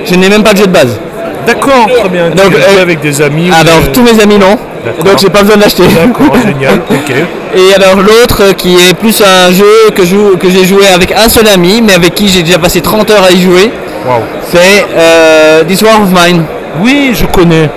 je 0.06 0.16
n'ai 0.16 0.28
même 0.28 0.42
pas 0.44 0.54
de 0.54 0.58
jeu 0.58 0.66
de 0.66 0.72
base. 0.72 1.00
D'accord, 1.46 1.88
très 2.00 2.10
bien. 2.10 2.30
Donc, 2.30 2.50
tu 2.56 2.56
as 2.64 2.80
euh, 2.80 2.82
avec 2.82 3.00
des 3.02 3.22
amis. 3.22 3.52
ou 3.52 3.54
Alors 3.54 3.82
des- 3.84 3.92
tous 3.92 4.02
mes 4.02 4.20
amis 4.24 4.38
non, 4.40 4.58
donc 5.04 5.20
j'ai 5.20 5.30
pas 5.30 5.42
besoin 5.44 5.58
de 5.58 5.62
l'acheter. 5.62 5.84
D'accord, 5.84 6.36
génial. 6.48 6.82
Ok. 6.90 7.14
Et 7.56 7.74
alors 7.76 7.98
l'autre 8.02 8.56
qui 8.58 8.76
est 8.76 8.96
plus 8.96 9.22
un 9.22 9.52
jeu 9.52 9.92
que, 9.94 10.04
je- 10.04 10.36
que 10.38 10.50
j'ai 10.50 10.66
joué 10.66 10.88
avec 10.88 11.12
un 11.12 11.30
seul 11.30 11.48
ami, 11.48 11.84
mais 11.86 11.94
avec 11.94 12.16
qui 12.16 12.28
j'ai 12.28 12.42
déjà 12.42 12.58
passé 12.58 12.82
30 12.82 13.12
heures 13.12 13.24
à 13.30 13.32
y 13.32 13.42
jouer, 13.42 13.72
Waouh. 14.08 14.22
c'est 14.52 14.86
euh, 14.98 15.64
This 15.66 15.84
War 15.84 16.02
of 16.02 16.10
Mine. 16.10 16.44
Oui, 16.82 17.12
je 17.14 17.26
connais. 17.26 17.70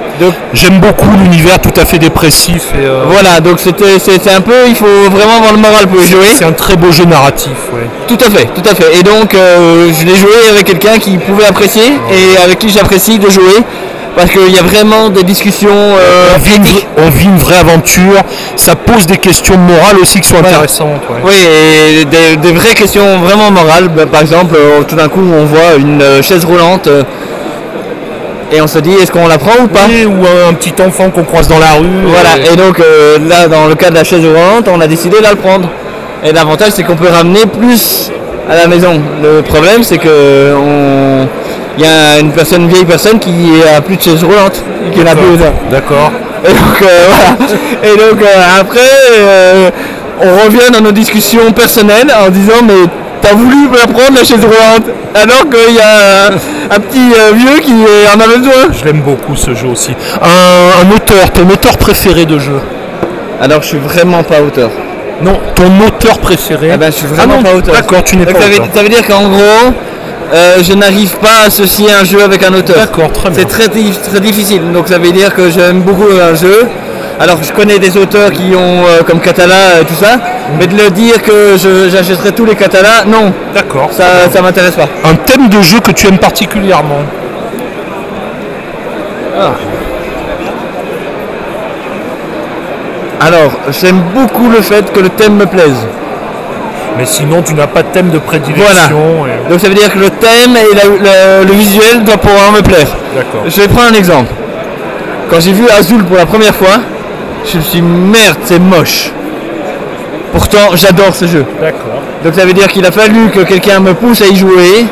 J'aime 0.54 0.80
beaucoup 0.80 1.10
l'univers 1.22 1.58
tout 1.60 1.78
à 1.80 1.84
fait 1.84 1.98
dépressif 1.98 2.72
et 2.74 2.84
euh, 2.86 3.04
voilà, 3.06 3.40
donc 3.40 3.58
c'était 3.60 4.30
un 4.34 4.40
peu, 4.40 4.54
il 4.68 4.74
faut 4.74 4.86
vraiment 5.10 5.36
avoir 5.36 5.52
le 5.52 5.58
moral 5.58 5.86
pour 5.86 6.00
y 6.00 6.06
jouer. 6.06 6.26
c'est 6.32 6.44
un 6.44 6.52
très 6.52 6.76
beau 6.76 6.90
jeu 6.90 7.04
narratif. 7.04 7.52
Ouais. 7.72 7.88
Tout 8.08 8.18
à 8.24 8.30
fait, 8.30 8.46
tout 8.46 8.68
à 8.68 8.74
fait. 8.74 8.98
Et 8.98 9.02
donc 9.02 9.34
euh, 9.34 9.90
je 9.92 10.06
l'ai 10.06 10.16
joué 10.16 10.48
avec 10.48 10.64
quelqu'un 10.66 10.98
qui 10.98 11.18
pouvait 11.18 11.44
apprécier 11.46 11.84
et 12.10 12.36
avec 12.42 12.58
qui 12.58 12.68
j'apprécie 12.70 13.18
de 13.18 13.28
jouer. 13.30 13.62
Parce 14.16 14.30
qu'il 14.30 14.48
y 14.50 14.56
a 14.58 14.62
vraiment 14.62 15.10
des 15.10 15.22
discussions 15.24 15.68
euh, 15.68 16.28
On, 16.34 16.38
vit 16.38 16.56
une, 16.56 16.64
vra- 16.64 16.86
on 16.96 17.10
vit 17.10 17.26
une 17.26 17.36
vraie 17.36 17.58
aventure, 17.58 18.14
ça 18.56 18.74
pose 18.74 19.04
des 19.06 19.18
questions 19.18 19.58
morales 19.58 19.98
aussi 20.00 20.20
qui 20.20 20.28
sont 20.28 20.38
intéressantes. 20.38 21.02
ouais. 21.10 21.20
Oui, 21.22 21.34
et 22.00 22.04
des, 22.06 22.36
des 22.38 22.52
vraies 22.52 22.74
questions 22.74 23.18
vraiment 23.18 23.50
morales. 23.50 23.88
Bah, 23.94 24.06
par 24.06 24.22
exemple, 24.22 24.54
euh, 24.56 24.84
tout 24.88 24.96
d'un 24.96 25.08
coup, 25.08 25.20
on 25.20 25.44
voit 25.44 25.74
une 25.78 26.00
euh, 26.00 26.22
chaise 26.22 26.46
roulante 26.46 26.88
et 28.56 28.60
on 28.60 28.66
se 28.66 28.78
dit 28.78 28.92
est-ce 28.92 29.12
qu'on 29.12 29.28
la 29.28 29.38
prend 29.38 29.62
ou 29.62 29.66
pas 29.68 29.80
Oui, 29.88 30.04
ou 30.06 30.24
un, 30.48 30.54
petit 30.54 30.74
enfant 30.82 31.10
qu'on 31.10 31.24
croise 31.24 31.48
dans 31.48 31.58
la 31.58 31.72
rue. 31.78 31.86
Voilà, 32.06 32.30
et- 32.38 32.52
et 32.52 32.56
donc 32.56 32.80
euh, 32.80 33.18
là, 33.28 33.48
dans 33.48 33.66
le 33.68 33.74
cas 33.74 33.90
de 33.90 33.94
la 33.94 34.04
chaise 34.04 34.24
roulante, 34.24 34.68
on 34.74 34.80
a 34.80 34.86
décidé 34.86 35.18
de 35.18 35.22
la 35.22 35.36
prendre. 35.36 35.68
Et 36.24 36.32
l'avantage, 36.32 36.70
c'est 36.74 36.82
qu'on 36.82 36.96
peut 36.96 37.08
ramener 37.08 37.44
plus 37.46 38.10
à 38.50 38.56
la 38.56 38.66
maison. 38.66 39.00
Le 39.22 39.42
problème, 39.42 39.82
c'est 39.82 39.98
que 39.98 40.54
on- 40.56 41.28
il 41.78 41.84
y 41.84 41.86
a 41.86 42.18
une 42.20 42.32
personne, 42.32 42.62
une 42.62 42.68
vieille 42.68 42.86
personne 42.86 43.18
qui 43.18 43.30
a 43.76 43.80
plus 43.82 43.96
de 43.96 44.02
chaise 44.02 44.24
roulante, 44.24 44.62
qui 44.94 45.00
n'a 45.04 45.14
plus 45.14 45.26
besoin. 45.32 45.52
D'accord. 45.70 46.10
Et 46.44 46.48
donc 46.52 46.82
euh, 46.82 46.86
voilà. 47.08 47.36
Et 47.84 47.96
donc 47.98 48.22
euh, 48.22 48.60
après, 48.60 48.80
euh, 49.20 49.70
on 50.22 50.44
revient 50.46 50.70
dans 50.72 50.80
nos 50.80 50.92
discussions 50.92 51.52
personnelles 51.52 52.10
en 52.26 52.30
disant 52.30 52.62
mais 52.66 52.84
t'as 53.26 53.34
voulu 53.34 53.68
la 53.72 53.86
prendre 53.86 54.14
la 54.14 54.24
chaise 54.24 54.44
roulante 54.44 54.86
alors 55.14 55.44
qu'il 55.50 55.74
y 55.74 55.80
a 55.80 56.26
un, 56.74 56.80
petit 56.80 56.98
euh, 56.98 57.32
vieux 57.34 57.60
qui 57.60 57.72
en 57.72 58.20
a 58.20 58.26
besoin. 58.26 58.72
Je 58.72 58.84
l'aime 58.84 59.00
beaucoup 59.00 59.34
ce 59.34 59.54
jeu 59.54 59.68
aussi. 59.68 59.92
Un, 60.22 60.86
un 60.86 60.94
auteur, 60.94 61.30
ton 61.32 61.48
auteur 61.48 61.76
préféré 61.78 62.24
de 62.24 62.38
jeu 62.38 62.60
Alors 63.40 63.62
je 63.62 63.68
suis 63.68 63.78
vraiment 63.78 64.22
pas 64.22 64.40
auteur. 64.40 64.70
Non, 65.22 65.40
ton 65.54 65.86
auteur 65.86 66.18
préféré 66.18 66.70
Ah 66.72 66.76
ben, 66.76 66.92
je 66.92 66.98
suis 66.98 67.06
vraiment 67.06 67.34
Ah 67.34 67.36
non, 67.38 67.42
pas 67.42 67.54
auteur. 67.54 67.74
D'accord, 67.74 68.04
tu 68.04 68.16
n'es 68.16 68.26
pas 68.26 68.40
ça, 68.40 68.48
veut, 68.48 68.54
auteur. 68.54 68.68
ça 68.74 68.82
veut 68.82 68.88
dire 68.88 69.06
qu'en 69.06 69.28
gros, 69.28 69.72
euh, 70.32 70.62
je 70.62 70.74
n'arrive 70.74 71.16
pas 71.16 71.42
à 71.42 71.46
associer 71.46 71.88
un 71.90 72.04
jeu 72.04 72.22
avec 72.22 72.42
un 72.44 72.52
auteur. 72.54 72.76
D'accord, 72.76 73.10
très 73.12 73.30
bien. 73.30 73.38
C'est 73.40 73.48
très, 73.48 73.68
très 73.68 74.20
difficile. 74.20 74.72
Donc 74.72 74.88
ça 74.88 74.98
veut 74.98 75.12
dire 75.12 75.34
que 75.34 75.50
j'aime 75.50 75.80
beaucoup 75.80 76.08
un 76.22 76.34
jeu. 76.34 76.68
Alors 77.18 77.42
je 77.42 77.50
connais 77.52 77.78
des 77.78 77.96
auteurs 77.96 78.30
qui 78.30 78.54
ont 78.54 78.84
euh, 78.86 79.02
comme 79.06 79.20
Catala 79.20 79.80
et 79.80 79.84
tout 79.84 79.94
ça, 79.94 80.18
mais 80.58 80.66
de 80.66 80.76
le 80.76 80.90
dire 80.90 81.22
que 81.22 81.56
j'achèterai 81.90 82.32
tous 82.32 82.44
les 82.44 82.54
Catalas, 82.54 83.04
non, 83.06 83.32
D'accord. 83.54 83.88
ça 83.90 84.04
ça 84.30 84.42
m'intéresse 84.42 84.74
pas. 84.74 84.88
Un 85.04 85.14
thème 85.14 85.48
de 85.48 85.60
jeu 85.62 85.80
que 85.80 85.92
tu 85.92 86.06
aimes 86.08 86.18
particulièrement 86.18 87.00
Alors 93.20 93.50
j'aime 93.80 94.00
beaucoup 94.14 94.48
le 94.50 94.60
fait 94.60 94.92
que 94.92 95.00
le 95.00 95.08
thème 95.08 95.36
me 95.36 95.46
plaise. 95.46 95.86
Mais 96.98 97.04
sinon, 97.04 97.42
tu 97.42 97.52
n'as 97.54 97.66
pas 97.66 97.82
de 97.82 97.88
thème 97.88 98.08
de 98.08 98.18
Voilà. 98.18 98.40
prédilection. 98.40 99.26
et- 99.26 99.50
Donc 99.50 99.60
ça 99.60 99.68
veut 99.68 99.74
dire 99.74 99.92
que 99.92 99.98
le 99.98 100.10
thème 100.10 100.56
et 100.56 100.74
la- 100.74 101.44
le 101.44 101.52
visuel 101.52 102.04
doivent 102.04 102.18
pouvoir 102.18 102.52
me 102.52 102.62
plaire. 102.62 102.88
D'accord. 103.14 103.42
Je 103.46 103.60
vais 103.60 103.68
prendre 103.68 103.88
un 103.90 103.94
exemple. 103.94 104.32
Quand 105.30 105.40
j'ai 105.40 105.52
vu 105.52 105.64
Azul 105.78 106.04
pour 106.04 106.16
la 106.16 106.24
première 106.26 106.54
fois, 106.54 106.76
je 107.52 107.58
me 107.58 107.62
suis 107.62 107.80
dit, 107.80 107.82
merde, 107.82 108.38
c'est 108.44 108.58
moche. 108.58 109.10
Pour 110.32 110.40
pourtant 110.48 110.76
j'adore 110.76 111.14
ce 111.14 111.26
jeu. 111.26 111.44
D'accord. 111.60 112.02
Donc 112.24 112.34
ça 112.34 112.44
veut 112.44 112.52
dire 112.52 112.68
qu'il 112.68 112.84
a 112.84 112.90
fallu 112.90 113.30
que 113.30 113.40
quelqu'un 113.40 113.80
me 113.80 113.94
pousse 113.94 114.20
à 114.20 114.26
y 114.26 114.36
jouer 114.36 114.84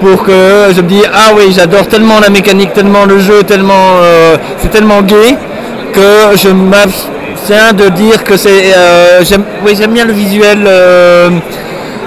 pour 0.00 0.24
que 0.24 0.32
je 0.74 0.80
me 0.82 0.88
dise 0.88 1.04
ah 1.12 1.32
oui 1.36 1.52
j'adore 1.56 1.86
tellement 1.86 2.20
la 2.20 2.28
mécanique, 2.28 2.72
tellement 2.72 3.04
le 3.06 3.18
jeu, 3.18 3.42
tellement 3.44 3.96
euh, 4.02 4.36
c'est 4.58 4.70
tellement 4.70 5.00
gai 5.02 5.36
que 5.92 6.36
je 6.36 6.48
m'abstiens 6.48 7.72
de 7.72 7.88
dire 7.90 8.24
que 8.24 8.36
c'est 8.36 8.74
euh, 8.76 9.24
j'aime 9.24 9.44
oui 9.64 9.74
j'aime 9.78 9.92
bien 9.92 10.04
le 10.04 10.12
visuel 10.12 10.64
euh, 10.66 11.30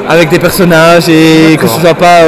avec 0.08 0.30
des 0.30 0.40
personnages 0.40 1.10
et 1.10 1.58
que 1.58 1.68
ce 1.68 1.80
soit 1.80 1.96
pas 1.96 2.22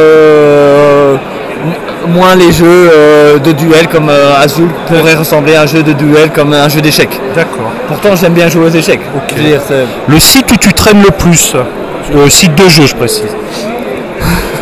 moins 2.08 2.36
les 2.36 2.52
jeux 2.52 2.66
euh, 2.94 3.40
de 3.40 3.52
duel 3.52 3.88
comme 3.88 4.10
euh, 4.10 4.40
Azul 4.40 4.70
pourrait 4.88 5.16
ressembler 5.16 5.56
à 5.56 5.62
un 5.64 5.66
jeu 5.66 5.84
de 5.84 5.94
duel 5.94 6.32
comme 6.32 6.54
un 6.54 6.70
jeu 6.70 6.82
d'échecs. 6.82 7.20
D'accord. 7.36 7.72
Pourtant 7.88 8.16
j'aime 8.16 8.34
bien 8.34 8.50
jouer 8.50 8.66
aux 8.66 8.70
échecs. 8.70 9.02
Dire, 9.38 9.62
Le 10.08 10.20
site 10.20 10.52
où 10.52 10.58
tu 10.58 10.74
traînes 10.74 11.02
le 11.02 11.12
plus, 11.12 11.56
euh, 11.56 12.30
site 12.30 12.56
de 12.56 12.68
jeu, 12.70 12.86
je 12.86 12.96
précise. 12.96 13.36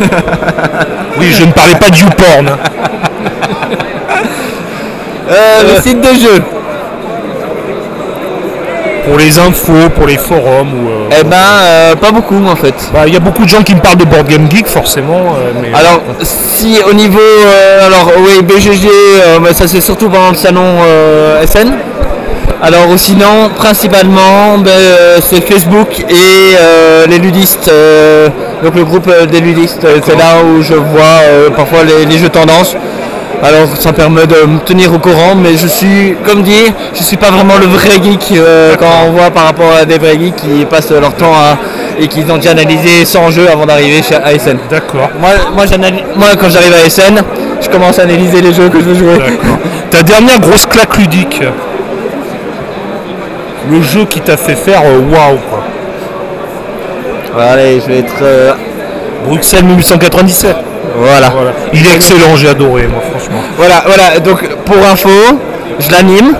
oui, 1.18 1.26
je 1.38 1.44
ne 1.44 1.52
parlais 1.52 1.76
pas 1.76 1.90
de 1.90 1.96
YouPorn. 1.96 2.50
Euh, 5.30 5.74
le 5.74 5.80
site 5.80 6.00
de 6.00 6.14
jeu. 6.14 6.42
Pour 9.06 9.18
les 9.18 9.38
infos, 9.38 9.90
pour 9.94 10.06
les 10.06 10.16
forums. 10.16 10.72
ou, 10.72 10.88
euh, 10.88 11.18
Eh 11.20 11.24
ben, 11.24 11.36
euh, 11.36 11.94
pas 11.96 12.10
beaucoup 12.10 12.40
en 12.46 12.56
fait. 12.56 12.74
bah, 12.92 13.00
Il 13.06 13.12
y 13.12 13.16
a 13.16 13.20
beaucoup 13.20 13.44
de 13.44 13.48
gens 13.48 13.62
qui 13.62 13.74
me 13.74 13.80
parlent 13.80 13.96
de 13.98 14.04
Board 14.04 14.26
Game 14.28 14.48
Geek, 14.50 14.66
forcément. 14.66 15.34
euh, 15.38 15.52
mais, 15.60 15.68
Alors, 15.78 16.00
si 16.22 16.78
au 16.88 16.94
niveau. 16.94 17.18
euh, 17.20 17.86
alors, 17.86 18.10
oui, 18.18 18.42
BGG, 18.42 18.88
euh, 18.88 19.38
mais 19.42 19.52
ça 19.52 19.68
c'est 19.68 19.80
surtout 19.82 20.08
pendant 20.08 20.30
le 20.30 20.36
salon 20.36 20.78
euh, 20.86 21.44
SN. 21.46 21.72
Alors, 22.62 22.88
ou 22.88 22.96
sinon, 22.96 23.50
principalement, 23.54 24.56
ben, 24.58 24.70
euh, 24.70 25.18
c'est 25.22 25.42
Facebook 25.44 26.00
et 26.08 26.56
euh, 26.58 27.04
les 27.06 27.18
ludistes. 27.18 27.68
euh, 27.68 28.28
donc, 28.62 28.74
le 28.74 28.84
groupe 28.84 29.06
euh, 29.08 29.26
des 29.26 29.40
ludistes, 29.40 29.84
euh, 29.84 29.98
c'est 30.02 30.16
là 30.16 30.36
où 30.42 30.62
je 30.62 30.72
vois 30.72 31.20
euh, 31.24 31.50
parfois 31.50 31.80
les, 31.84 32.06
les 32.06 32.16
jeux 32.16 32.30
tendances. 32.30 32.74
Alors, 33.46 33.68
ça 33.78 33.92
permet 33.92 34.26
de 34.26 34.36
me 34.46 34.58
tenir 34.60 34.92
au 34.94 34.98
courant, 34.98 35.34
mais 35.36 35.54
je 35.56 35.66
suis, 35.66 36.16
comme 36.26 36.42
dit, 36.42 36.72
je 36.94 37.02
suis 37.02 37.18
pas 37.18 37.30
vraiment 37.30 37.58
le 37.60 37.66
vrai 37.66 38.02
geek 38.02 38.32
euh, 38.32 38.74
quand 38.78 38.86
on 39.06 39.10
voit 39.12 39.30
par 39.30 39.44
rapport 39.44 39.70
à 39.78 39.84
des 39.84 39.98
vrais 39.98 40.18
geeks 40.18 40.36
qui 40.36 40.64
passent 40.64 40.90
leur 40.90 41.12
temps 41.14 41.34
à, 41.34 41.58
et 42.00 42.08
qui 42.08 42.24
ont 42.30 42.36
déjà 42.36 42.52
analysé 42.52 43.04
100 43.04 43.30
jeux 43.32 43.50
avant 43.50 43.66
d'arriver 43.66 44.02
chez 44.02 44.14
ASN. 44.14 44.56
D'accord. 44.70 45.10
Moi, 45.20 45.30
moi, 45.54 46.26
quand 46.40 46.48
j'arrive 46.48 46.72
à 46.72 46.88
SN, 46.88 47.20
je 47.60 47.68
commence 47.68 47.98
à 47.98 48.02
analyser 48.04 48.40
les 48.40 48.54
jeux 48.54 48.70
que 48.70 48.78
je 48.80 48.84
veux 48.84 48.94
jouer. 48.94 49.18
Ta 49.90 50.02
dernière 50.02 50.38
grosse 50.40 50.64
claque 50.66 50.96
ludique 50.96 51.42
Le 53.70 53.82
jeu 53.82 54.06
qui 54.06 54.20
t'a 54.20 54.36
fait 54.38 54.56
faire 54.56 54.82
euh, 54.86 54.98
waouh 55.00 55.38
quoi. 55.50 57.42
Allez, 57.42 57.80
je 57.80 57.86
vais 57.88 57.98
être. 57.98 58.22
euh, 58.22 58.52
Bruxelles 59.26 59.64
1897. 59.64 60.56
voilà. 60.96 61.28
Voilà. 61.30 61.50
Il 61.72 61.86
est 61.86 61.94
excellent, 61.94 62.36
j'ai 62.36 62.48
adoré 62.48 62.86
moi 62.86 63.00
franchement. 63.10 63.40
Voilà, 63.56 63.82
voilà. 63.86 64.20
Donc, 64.20 64.46
pour 64.64 64.76
info, 64.76 65.08
je 65.78 65.90
l'anime. 65.90 66.34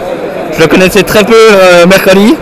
Je 0.57 0.61
le 0.61 0.67
connaissais 0.69 1.03
très 1.03 1.25
peu 1.25 1.35
euh, 1.35 1.87
mercredi. 1.87 2.37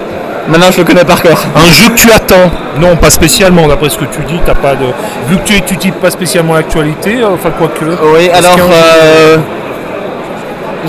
Maintenant, 0.49 0.66
je 0.72 0.78
le 0.78 0.84
connais 0.84 1.04
par 1.04 1.22
cœur. 1.22 1.40
Un 1.56 1.70
jeu 1.72 1.88
que 1.88 1.94
tu 1.94 2.11
attends 2.11 2.50
Non, 2.80 2.96
pas 2.96 3.11
spécialement, 3.11 3.66
d'après 3.68 3.88
ce 3.88 3.96
que 3.96 4.04
tu 4.06 4.20
dis, 4.25 4.38
t'as 4.44 4.54
pas 4.54 4.75
de. 4.75 4.87
Vu 5.28 5.37
que 5.38 5.44
tu 5.44 5.56
étudies 5.56 5.92
pas 5.92 6.11
spécialement 6.11 6.54
l'actualité, 6.54 7.20
euh, 7.22 7.28
enfin 7.34 7.50
quoi 7.56 7.68
que. 7.68 7.84
Oui, 7.84 8.28
alors. 8.34 8.56
euh, 8.70 9.37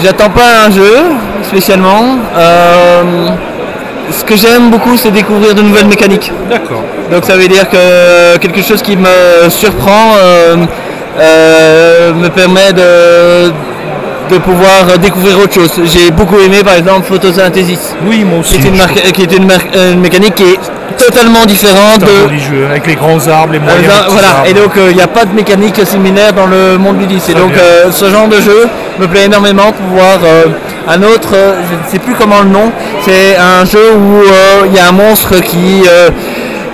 J'attends 0.03 0.29
pas 0.31 0.65
un 0.67 0.71
jeu 0.71 0.95
spécialement. 1.43 2.17
Euh, 2.35 3.03
ce 4.11 4.23
que 4.23 4.35
j'aime 4.35 4.69
beaucoup, 4.69 4.95
c'est 4.97 5.11
découvrir 5.11 5.53
de 5.55 5.61
nouvelles 5.61 5.87
mécaniques. 5.87 6.31
D'accord. 6.49 6.83
Donc 7.11 7.25
ça 7.25 7.35
veut 7.35 7.47
dire 7.47 7.67
que 7.69 8.37
quelque 8.37 8.61
chose 8.61 8.81
qui 8.81 8.95
me 8.97 9.49
surprend 9.49 10.15
euh, 10.17 10.55
euh, 11.19 12.13
me 12.13 12.29
permet 12.29 12.73
de, 12.73 13.51
de 14.33 14.37
pouvoir 14.39 14.97
découvrir 14.99 15.37
autre 15.39 15.53
chose. 15.53 15.71
J'ai 15.85 16.11
beaucoup 16.11 16.39
aimé 16.39 16.57
par 16.63 16.75
exemple 16.75 17.05
Photosynthesis, 17.07 17.95
Oui, 18.05 18.23
moi 18.23 18.41
qui 18.43 18.55
aussi. 18.55 18.65
est 18.65 18.69
une, 18.69 18.77
marque- 18.77 19.11
qui 19.11 19.21
est 19.23 19.33
une 19.37 19.99
mécanique 19.99 20.35
qui 20.35 20.43
est 20.43 20.59
totalement 20.97 21.45
différente 21.45 21.99
de... 21.99 22.65
avec 22.69 22.85
les 22.87 22.95
grands 22.95 23.25
arbres, 23.27 23.53
les 23.53 23.59
Euh, 23.59 23.61
moyens. 23.61 23.87
petits 23.93 24.11
voilà, 24.11 24.43
et 24.47 24.53
donc 24.53 24.71
il 24.89 24.95
n'y 24.95 25.01
a 25.01 25.07
pas 25.07 25.25
de 25.25 25.33
mécanique 25.33 25.79
similaire 25.85 26.33
dans 26.33 26.45
le 26.45 26.77
monde 26.77 26.99
ludiste. 26.99 27.29
Et 27.29 27.33
Très 27.33 27.41
donc 27.41 27.53
euh, 27.57 27.91
ce 27.91 28.05
genre 28.09 28.27
de 28.27 28.39
jeu 28.41 28.67
me 28.99 29.07
plaît 29.07 29.25
énormément 29.25 29.71
pour 29.71 29.97
voir 29.97 30.17
euh, 30.23 30.45
un 30.87 31.01
autre, 31.03 31.29
euh, 31.33 31.53
je 31.69 31.75
ne 31.75 31.91
sais 31.91 31.99
plus 31.99 32.13
comment 32.15 32.41
le 32.41 32.49
nom, 32.49 32.71
c'est 33.03 33.35
un 33.37 33.65
jeu 33.65 33.93
où 33.95 34.21
euh, 34.21 34.65
il 34.67 34.75
y 34.75 34.79
a 34.79 34.89
un 34.89 34.91
monstre 34.91 35.39
qui, 35.41 35.83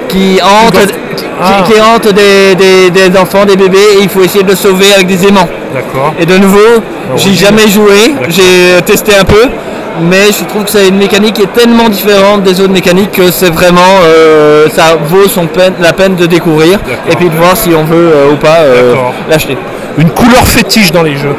qui 0.08 0.40
hante, 0.42 0.74
qui, 1.16 1.26
Ah. 1.42 1.64
qui 1.66 1.80
hante 1.80 2.14
des, 2.14 2.56
des- 2.56 2.90
des 2.90 3.18
enfants, 3.18 3.46
des 3.46 3.56
bébés, 3.56 3.78
et 4.00 4.04
il 4.04 4.10
faut 4.10 4.22
essayer 4.22 4.44
de 4.44 4.50
le 4.50 4.56
sauver 4.56 4.88
avec 4.94 5.08
des 5.08 5.26
aimants. 5.28 5.48
D'accord. 5.74 6.14
Et 6.20 6.26
de 6.26 6.38
nouveau, 6.38 6.60
j'ai 7.16 7.30
original. 7.30 7.38
jamais 7.60 7.68
joué, 7.70 8.16
j'ai 8.28 8.82
testé 8.82 9.14
un 9.16 9.24
peu, 9.24 9.44
mais 10.02 10.32
je 10.38 10.44
trouve 10.46 10.64
que 10.66 10.70
c'est 10.72 10.88
une 10.90 10.98
mécanique 10.98 11.36
qui 11.36 11.44
est 11.44 11.54
tellement 11.54 11.88
différente 11.88 12.44
des 12.44 12.60
autres 12.60 12.74
mécaniques 12.74 13.12
que 13.12 13.32
c'est 13.32 13.50
vraiment, 13.52 14.00
euh, 14.04 14.68
ça 14.70 14.98
vaut 15.08 15.28
son 15.30 15.46
peine, 15.48 15.74
la 15.80 15.94
peine 15.94 16.16
de 16.16 16.26
découvrir 16.26 16.80
et 17.10 17.16
puis 17.16 17.30
de 17.30 17.36
voir 17.36 17.56
si 17.56 17.70
on 17.74 17.84
veut 17.86 18.12
euh, 18.14 18.32
ou 18.34 18.36
pas 18.36 18.60
euh, 18.62 18.96
l'acheter. 19.30 19.58
Une 19.98 20.10
couleur 20.10 20.46
fétiche 20.46 20.92
dans 20.92 21.04
les 21.04 21.16
jeux. 21.16 21.36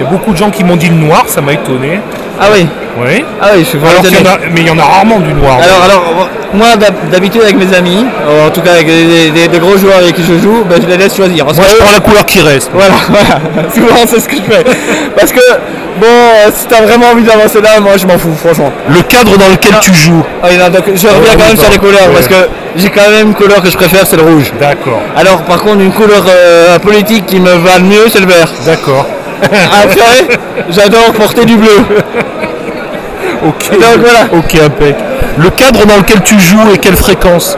Il 0.00 0.01
y 0.01 0.01
a 0.01 0.01
beaucoup 0.12 0.32
de 0.32 0.36
gens 0.36 0.50
qui 0.50 0.62
m'ont 0.62 0.76
dit 0.76 0.88
le 0.88 0.94
noir, 0.96 1.24
ça 1.26 1.40
m'a 1.40 1.54
étonné. 1.54 2.00
Ah 2.40 2.46
oui, 2.52 2.66
Oui. 3.00 3.24
ah 3.40 3.48
oui, 3.54 3.60
je 3.60 3.64
suis 3.70 3.78
vraiment 3.78 4.00
étonné. 4.02 4.28
a, 4.28 4.38
mais 4.52 4.60
il 4.60 4.66
y 4.66 4.70
en 4.70 4.78
a 4.78 4.82
rarement 4.84 5.20
du 5.20 5.32
noir. 5.32 5.58
Alors, 5.62 5.82
alors, 5.84 6.28
moi 6.54 6.76
d'hab- 6.76 7.08
d'habitude 7.10 7.42
avec 7.42 7.56
mes 7.56 7.74
amis, 7.74 8.04
euh, 8.28 8.46
en 8.48 8.50
tout 8.50 8.60
cas 8.60 8.72
avec 8.72 8.86
des, 8.86 9.58
gros 9.58 9.76
joueurs 9.78 9.98
avec 9.98 10.14
qui 10.14 10.22
je 10.24 10.38
joue, 10.38 10.64
ben, 10.68 10.80
je 10.82 10.86
les 10.88 10.96
laisse 10.96 11.14
choisir. 11.16 11.44
Parce 11.46 11.56
Moi, 11.58 11.66
que 11.66 11.72
je 11.72 11.76
prends 11.82 11.92
la 11.92 12.00
couleur 12.00 12.26
qui 12.26 12.40
reste. 12.40 12.70
Voilà, 12.74 12.94
voilà. 13.08 13.70
Souvent 13.74 13.96
c'est 14.06 14.20
ce 14.20 14.28
que 14.28 14.36
je 14.36 14.42
fais. 14.42 14.64
Parce 15.16 15.30
que 15.32 15.40
bon, 16.00 16.06
euh, 16.06 16.50
si 16.54 16.66
t'as 16.66 16.82
vraiment 16.82 17.06
envie 17.12 17.22
d'avancer 17.22 17.60
là, 17.60 17.80
moi 17.80 17.92
je 17.96 18.06
m'en 18.06 18.18
fous, 18.18 18.34
franchement. 18.44 18.72
Le 18.88 19.02
cadre 19.02 19.36
dans 19.38 19.48
lequel 19.48 19.74
tu 19.80 19.94
joues. 19.94 20.24
Ah 20.42 20.48
non, 20.58 20.68
donc, 20.70 20.84
je 20.94 21.06
reviens 21.08 21.36
quand 21.38 21.46
même 21.48 21.56
sur 21.56 21.70
les 21.70 21.78
couleurs 21.78 22.08
Ouais. 22.08 22.14
parce 22.14 22.28
que 22.28 22.48
j'ai 22.76 22.88
quand 22.90 23.08
même 23.10 23.28
une 23.28 23.34
couleur 23.34 23.62
que 23.62 23.70
je 23.70 23.76
préfère, 23.76 24.06
c'est 24.06 24.16
le 24.16 24.22
rouge. 24.22 24.52
D'accord. 24.58 25.00
Alors 25.16 25.42
par 25.42 25.60
contre 25.62 25.80
une 25.80 25.92
couleur 25.92 26.24
euh, 26.28 26.78
politique 26.78 27.26
qui 27.26 27.38
me 27.40 27.50
va 27.52 27.78
le 27.78 27.84
mieux, 27.84 28.08
c'est 28.10 28.20
le 28.20 28.26
vert. 28.26 28.48
D'accord. 28.66 29.06
Après, 29.42 30.38
j'adore 30.70 31.12
porter 31.12 31.44
du 31.44 31.56
bleu. 31.56 31.68
Ok. 33.46 33.70
Donc, 33.72 33.98
voilà. 33.98 34.20
Ok, 34.32 34.54
impec. 34.64 34.96
Le 35.38 35.50
cadre 35.50 35.84
dans 35.86 35.96
lequel 35.96 36.22
tu 36.22 36.38
joues 36.38 36.70
et 36.74 36.78
quelle 36.78 36.96
fréquence 36.96 37.56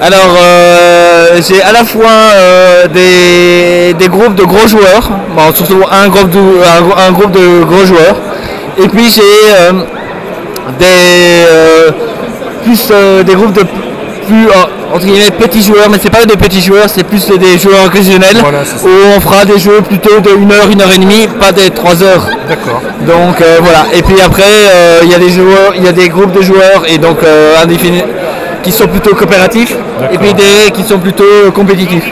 Alors 0.00 0.36
euh, 0.42 1.40
j'ai 1.46 1.62
à 1.62 1.72
la 1.72 1.84
fois 1.84 2.06
euh, 2.34 2.86
des, 2.88 3.94
des 3.94 4.08
groupes 4.08 4.34
de 4.34 4.44
gros 4.44 4.66
joueurs, 4.66 5.10
bon, 5.36 5.54
surtout 5.54 5.82
un 5.90 6.08
groupe 6.08 6.30
de, 6.30 6.38
un, 6.38 6.80
gro- 6.82 6.98
un 7.08 7.12
groupe 7.12 7.30
de 7.32 7.64
gros 7.64 7.84
joueurs, 7.84 8.16
et 8.82 8.88
puis 8.88 9.08
j'ai 9.10 9.22
euh, 9.52 9.72
des 10.78 11.92
plus 12.64 12.92
des 13.24 13.34
groupes 13.34 13.52
de 13.52 13.64
plus 14.24 14.46
euh, 14.48 14.94
entre 14.94 15.06
guillemets 15.06 15.30
petits 15.30 15.62
joueurs, 15.62 15.88
mais 15.90 15.98
c'est 16.00 16.10
pas 16.10 16.24
des 16.24 16.36
petits 16.36 16.60
joueurs, 16.60 16.88
c'est 16.88 17.04
plus 17.04 17.26
des 17.28 17.58
joueurs 17.58 17.86
occasionnels 17.86 18.36
Voilà, 18.40 18.60
où 18.60 19.16
on 19.16 19.20
fera 19.20 19.44
des 19.44 19.58
jeux 19.58 19.80
plutôt 19.82 20.20
de 20.20 20.30
1 20.30 20.50
heure, 20.50 20.68
1 20.72 20.80
heure 20.80 20.94
et 20.94 20.98
demie, 20.98 21.28
pas 21.40 21.52
des 21.52 21.70
3 21.70 22.02
heures. 22.02 22.28
D'accord. 22.48 22.80
Donc 23.06 23.40
euh, 23.40 23.58
voilà. 23.60 23.86
Et 23.92 24.02
puis 24.02 24.14
après, 24.24 24.42
euh, 24.42 25.00
il 25.02 25.10
y 25.10 25.14
a 25.14 25.18
des 25.18 25.30
joueurs, 25.30 25.72
il 25.76 25.84
y 25.84 25.88
a 25.88 25.92
des 25.92 26.08
groupes 26.08 26.32
de 26.32 26.42
joueurs 26.42 26.82
et 26.88 26.98
donc 26.98 27.22
euh, 27.22 27.54
indéfinis 27.62 28.04
qui 28.62 28.72
sont 28.72 28.86
plutôt 28.86 29.14
coopératifs 29.14 29.76
et 30.12 30.18
puis 30.18 30.32
des 30.34 30.70
qui 30.72 30.82
sont 30.84 30.98
plutôt 30.98 31.50
compétitifs. 31.52 32.10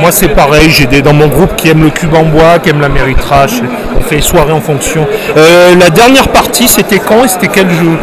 Moi, 0.00 0.12
c'est 0.12 0.28
pareil. 0.28 0.70
J'ai 0.70 0.86
des 0.86 1.02
dans 1.02 1.12
mon 1.12 1.26
groupe 1.26 1.56
qui 1.56 1.68
aiment 1.68 1.82
le 1.82 1.90
cube 1.90 2.14
en 2.14 2.22
bois, 2.24 2.58
qui 2.62 2.70
aiment 2.70 2.80
l'améritrash. 2.80 3.62
On 3.96 4.00
fait 4.00 4.20
soirée 4.20 4.52
en 4.52 4.60
fonction. 4.60 5.06
La 5.34 5.90
dernière 5.90 6.28
partie, 6.28 6.68
c'était 6.68 7.00
quand 7.00 7.24
et 7.24 7.28
c'était 7.28 7.48
quel 7.48 7.68
jeu? 7.70 7.96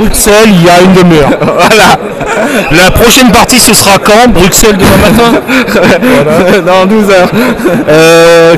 Bruxelles, 0.00 0.48
il 0.48 0.64
y 0.64 0.68
a 0.70 0.80
une 0.82 0.94
demi-heure. 0.94 1.28
voilà. 1.40 1.98
La 2.70 2.90
prochaine 2.90 3.30
partie, 3.30 3.58
ce 3.58 3.74
sera 3.74 3.98
quand 3.98 4.28
Bruxelles 4.28 4.78
demain 4.78 4.96
matin? 4.96 6.60
Dans 6.66 6.86
12 6.86 7.10
heures. 7.10 7.28
Euh, 7.86 8.56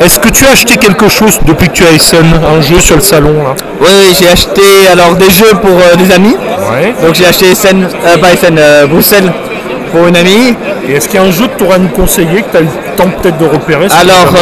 Est-ce 0.00 0.18
que 0.18 0.30
tu 0.30 0.44
as 0.46 0.50
acheté 0.50 0.76
quelque 0.78 1.08
chose 1.08 1.38
depuis 1.46 1.68
que 1.68 1.74
tu 1.74 1.84
as 1.84 1.92
Essen 1.92 2.24
Un 2.44 2.60
jeu 2.60 2.80
sur 2.80 2.96
le 2.96 3.02
salon 3.02 3.34
là? 3.44 3.54
Oui, 3.80 3.88
oui, 4.00 4.16
j'ai 4.18 4.28
acheté 4.28 4.62
alors 4.90 5.14
des 5.14 5.30
jeux 5.30 5.54
pour 5.62 5.70
euh, 5.70 5.94
des 5.96 6.12
amis. 6.12 6.36
Ouais. 6.72 6.92
Donc 7.04 7.14
j'ai 7.14 7.26
acheté 7.26 7.52
Essen, 7.52 7.84
euh, 7.84 8.16
pas 8.18 8.32
Essen, 8.32 8.58
Bruxelles 8.88 9.32
pour 9.92 10.08
une 10.08 10.16
amie. 10.16 10.56
Et 10.88 10.94
est-ce 10.94 11.08
qu'il 11.08 11.20
y 11.20 11.22
a 11.22 11.26
un 11.26 11.30
jeu 11.30 11.46
que 11.46 11.56
tu 11.58 11.64
aurais 11.64 11.76
à 11.76 11.78
nous 11.78 11.88
conseiller, 11.88 12.42
que 12.42 12.50
tu 12.50 12.56
as 12.56 12.60
eu 12.62 12.64
le 12.64 12.96
temps 12.96 13.10
peut-être 13.22 13.38
de 13.38 13.46
repérer? 13.46 13.86
Alors 14.00 14.34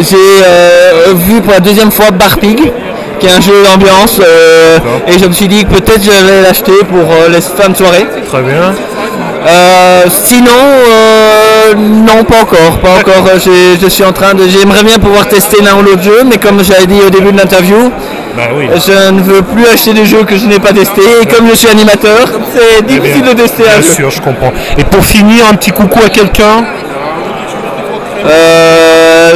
j'ai 0.00 1.14
vu 1.14 1.40
pour 1.40 1.52
la 1.52 1.60
deuxième 1.60 1.90
fois 1.90 2.10
Bar 2.10 2.36
Pig, 2.38 2.70
qui 3.18 3.26
est 3.26 3.30
un 3.36 3.40
jeu 3.40 3.62
d'ambiance, 3.64 4.20
euh, 4.20 4.78
et 5.06 5.18
je 5.18 5.26
me 5.26 5.32
suis 5.32 5.48
dit 5.48 5.64
que 5.64 5.70
peut-être 5.74 6.02
je 6.04 6.10
vais 6.10 6.42
l'acheter 6.42 6.72
pour 6.88 7.10
euh, 7.10 7.28
les 7.28 7.40
fins 7.40 7.68
de 7.70 7.76
soirée. 7.76 8.06
Très 8.28 8.42
bien. 8.42 8.74
Euh, 9.48 10.04
sinon, 10.10 10.50
non, 11.76 12.24
pas 12.24 12.40
encore. 12.42 12.78
Pas 12.82 12.94
encore. 12.98 13.24
Je 13.80 13.88
suis 13.88 14.04
en 14.04 14.12
train 14.12 14.34
de. 14.34 14.42
J'aimerais 14.48 14.82
bien 14.82 14.98
pouvoir 14.98 15.26
tester 15.28 15.62
l'un 15.62 15.76
ou 15.76 15.82
l'autre 15.82 16.02
jeu, 16.02 16.22
mais 16.28 16.38
comme 16.38 16.62
j'avais 16.64 16.86
dit 16.86 17.00
au 17.06 17.10
début 17.10 17.30
de 17.32 17.38
l'interview, 17.38 17.92
Bah 18.36 18.42
oui. 18.56 18.68
Je 18.74 19.10
ne 19.12 19.20
veux 19.22 19.42
plus 19.42 19.64
acheter 19.72 19.92
des 19.94 20.04
jeux 20.04 20.24
que 20.24 20.36
je 20.36 20.46
n'ai 20.46 20.58
pas 20.58 20.72
testés. 20.72 21.02
Et 21.22 21.26
comme 21.26 21.48
je 21.48 21.54
suis 21.54 21.68
animateur, 21.68 22.26
c'est 22.54 22.84
difficile 22.86 23.22
de 23.22 23.32
tester 23.34 23.62
un 23.68 23.78
Bien 23.78 23.82
jeu. 23.82 23.94
sûr, 23.94 24.10
je 24.10 24.20
comprends. 24.20 24.52
Et 24.78 24.82
pour 24.84 25.04
finir, 25.04 25.44
un 25.48 25.54
petit 25.54 25.70
coucou 25.70 26.00
à 26.04 26.08
quelqu'un? 26.08 26.64
Euh, 28.28 28.85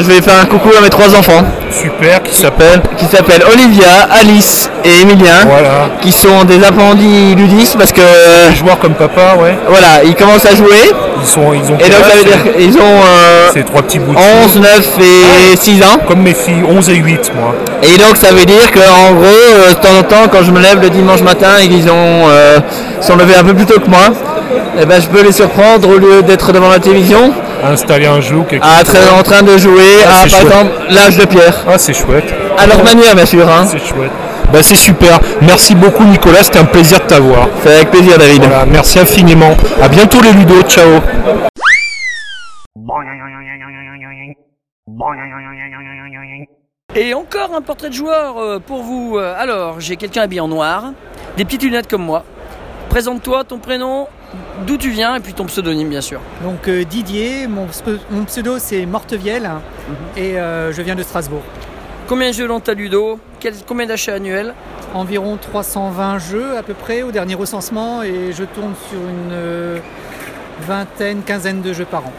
je 0.02 0.08
vais 0.08 0.22
faire 0.22 0.40
un 0.40 0.46
coucou 0.46 0.70
à 0.76 0.80
mes 0.80 0.88
trois 0.88 1.14
enfants 1.14 1.44
Super, 1.70 2.22
qui 2.22 2.34
s'appelle 2.34 2.80
qui 2.96 3.04
s'appellent 3.06 3.44
Olivia, 3.52 4.08
Alice 4.10 4.70
et 4.84 5.02
Emilien. 5.02 5.46
Voilà. 5.46 5.90
Qui 6.00 6.12
sont 6.12 6.44
des 6.44 6.62
apprentis 6.64 7.34
ludistes 7.34 7.76
parce 7.78 7.92
que 7.92 8.00
Des 8.50 8.56
joueurs 8.56 8.78
comme 8.78 8.94
papa, 8.94 9.36
ouais. 9.40 9.56
voilà, 9.68 10.02
ils 10.04 10.14
commencent 10.14 10.46
à 10.46 10.54
jouer. 10.54 10.90
Ils 11.22 11.26
sont, 11.26 11.52
ils 11.52 11.70
ont 11.70 11.78
Et 11.78 11.88
donc 11.88 12.04
ça 12.04 12.16
veut 12.16 12.24
dire 12.24 12.52
qu'ils 12.54 12.76
ont 12.76 12.80
euh, 12.80 13.50
Ces 13.52 13.62
trois 13.62 13.82
petits 13.82 13.98
bouts. 13.98 14.14
11, 14.44 14.60
9 14.60 14.90
et 15.52 15.56
6 15.56 15.82
ans. 15.82 15.98
Comme 16.08 16.22
mes 16.22 16.34
filles, 16.34 16.64
11 16.66 16.88
et 16.90 16.96
8, 16.96 17.32
moi. 17.34 17.54
Et 17.82 17.98
donc 17.98 18.16
ça 18.16 18.32
veut 18.32 18.44
dire 18.46 18.70
qu'en 18.72 19.12
gros, 19.12 19.24
euh, 19.26 19.68
de 19.70 19.74
temps 19.74 19.98
en 19.98 20.02
temps, 20.02 20.28
quand 20.30 20.42
je 20.42 20.50
me 20.50 20.60
lève 20.60 20.80
le 20.80 20.90
dimanche 20.90 21.20
matin 21.22 21.48
ont 21.90 22.28
euh, 22.28 22.58
sont 23.00 23.16
levés 23.16 23.34
un 23.34 23.44
peu 23.44 23.54
plus 23.54 23.66
tôt 23.66 23.80
que 23.80 23.88
moi, 23.88 24.08
eh 24.80 24.86
ben, 24.86 25.00
je 25.00 25.08
peux 25.08 25.22
les 25.22 25.32
surprendre 25.32 25.88
au 25.88 25.98
lieu 25.98 26.22
d'être 26.22 26.52
devant 26.52 26.68
la 26.70 26.78
télévision, 26.78 27.32
Installer 27.62 28.06
un 28.06 28.20
jeu 28.20 28.36
ou 28.36 28.44
quelque 28.44 28.64
à 28.64 28.78
chose. 28.84 28.94
être 28.94 29.14
en 29.18 29.22
train 29.22 29.42
de 29.42 29.56
jouer 29.58 29.82
Ah, 30.06 30.10
à 30.10 30.14
c'est 30.14 30.30
par 30.30 30.40
chouette. 30.40 30.42
exemple 30.46 30.72
l'âge 30.90 31.16
de 31.18 31.24
pierre. 31.26 31.64
Ah, 31.68 31.78
c'est 31.78 31.92
chouette. 31.92 32.32
À 32.58 32.66
leur 32.66 32.82
manière 32.82 33.14
bien 33.14 33.26
sûr. 33.26 33.46
Hein. 33.48 33.66
C'est 33.66 33.78
chouette. 33.78 34.10
Bah, 34.52 34.60
c'est 34.62 34.76
super. 34.76 35.20
Merci 35.42 35.74
beaucoup, 35.74 36.04
Nicolas. 36.04 36.42
C'était 36.42 36.58
un 36.58 36.64
plaisir 36.64 36.98
de 37.00 37.04
t'avoir. 37.04 37.48
C'est 37.62 37.72
avec 37.74 37.90
plaisir 37.90 38.18
David. 38.18 38.42
Voilà, 38.44 38.64
merci 38.66 38.98
infiniment. 38.98 39.54
À 39.82 39.88
bientôt, 39.88 40.20
les 40.22 40.32
Ludo. 40.32 40.60
Ciao. 40.62 41.00
Et 46.96 47.14
encore 47.14 47.54
un 47.54 47.62
portrait 47.62 47.88
de 47.88 47.94
joueur 47.94 48.38
euh, 48.38 48.58
pour 48.58 48.82
vous. 48.82 49.16
Euh, 49.16 49.34
Alors, 49.38 49.80
j'ai 49.80 49.96
quelqu'un 49.96 50.22
habillé 50.22 50.40
en 50.40 50.48
noir, 50.48 50.92
des 51.36 51.44
petites 51.44 51.62
lunettes 51.62 51.88
comme 51.88 52.02
moi. 52.02 52.24
Présente-toi, 52.88 53.44
ton 53.44 53.58
prénom, 53.58 54.08
d'où 54.66 54.76
tu 54.76 54.90
viens 54.90 55.14
et 55.16 55.20
puis 55.20 55.32
ton 55.34 55.44
pseudonyme 55.46 55.88
bien 55.88 56.00
sûr. 56.00 56.20
Donc 56.42 56.68
euh, 56.68 56.84
Didier, 56.84 57.46
mon, 57.46 57.66
pseudo 58.26 58.58
c'est 58.58 58.86
Mortevielle 58.86 59.44
Mhm. 59.88 59.96
et 60.16 60.38
euh, 60.38 60.72
je 60.72 60.82
viens 60.82 60.94
de 60.94 61.02
Strasbourg. 61.02 61.42
Combien 62.06 62.28
de 62.30 62.34
jeux 62.34 62.48
dans 62.48 62.60
ta 62.60 62.74
ludo? 62.74 63.18
Quel- 63.40 63.54
Combien 63.66 63.86
d'achats 63.86 64.14
annuels? 64.14 64.54
Environ 64.94 65.36
320 65.40 66.18
jeux 66.18 66.56
à 66.58 66.62
peu 66.64 66.74
près 66.74 67.02
au 67.02 67.12
dernier 67.12 67.34
recensement 67.36 68.02
et 68.02 68.32
je 68.32 68.42
tourne 68.44 68.74
sur 68.88 68.98
une 68.98 69.32
euh, 69.32 69.78
vingtaine, 70.66 71.22
quinzaine 71.22 71.62
de 71.62 71.72
jeux 71.72 71.84
par 71.84 72.06
an. 72.06 72.12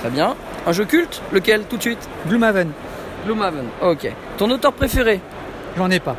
Très 0.00 0.10
bien. 0.10 0.34
Un 0.66 0.72
jeu 0.72 0.84
culte? 0.86 1.20
Lequel 1.32 1.62
tout 1.64 1.76
de 1.76 1.82
suite? 1.82 2.08
Gloomhaven, 2.28 2.70
Gloomhaven. 3.26 3.66
Ok. 3.82 4.10
Ton 4.38 4.50
auteur 4.50 4.72
préféré? 4.72 5.20
J'en 5.76 5.90
ai 5.90 6.00
pas. 6.00 6.16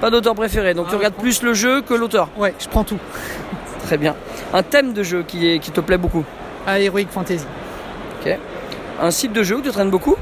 Pas 0.00 0.10
d'auteur 0.10 0.34
préféré, 0.34 0.74
donc 0.74 0.86
tu 0.88 0.94
Ah, 0.94 0.96
regardes 0.98 1.14
je 1.18 1.20
plus 1.22 1.42
le 1.42 1.54
jeu 1.54 1.82
que 1.82 1.94
l'auteur. 1.94 2.28
Ouais, 2.38 2.54
je 2.58 2.66
prends 2.68 2.84
tout. 2.84 2.98
Très 3.86 3.96
bien. 3.98 4.14
Un 4.52 4.62
thème 4.62 4.92
de 4.92 5.02
jeu 5.02 5.22
qui, 5.26 5.50
est, 5.50 5.58
qui 5.58 5.70
te 5.70 5.80
plaît 5.80 5.98
beaucoup 5.98 6.24
À 6.66 6.78
Heroic 6.80 7.06
Fantasy. 7.10 7.44
Un 9.00 9.10
site 9.10 9.32
de 9.32 9.42
jeu 9.42 9.56
où 9.56 9.60
tu 9.62 9.70
traînes 9.70 9.90
beaucoup 9.90 10.16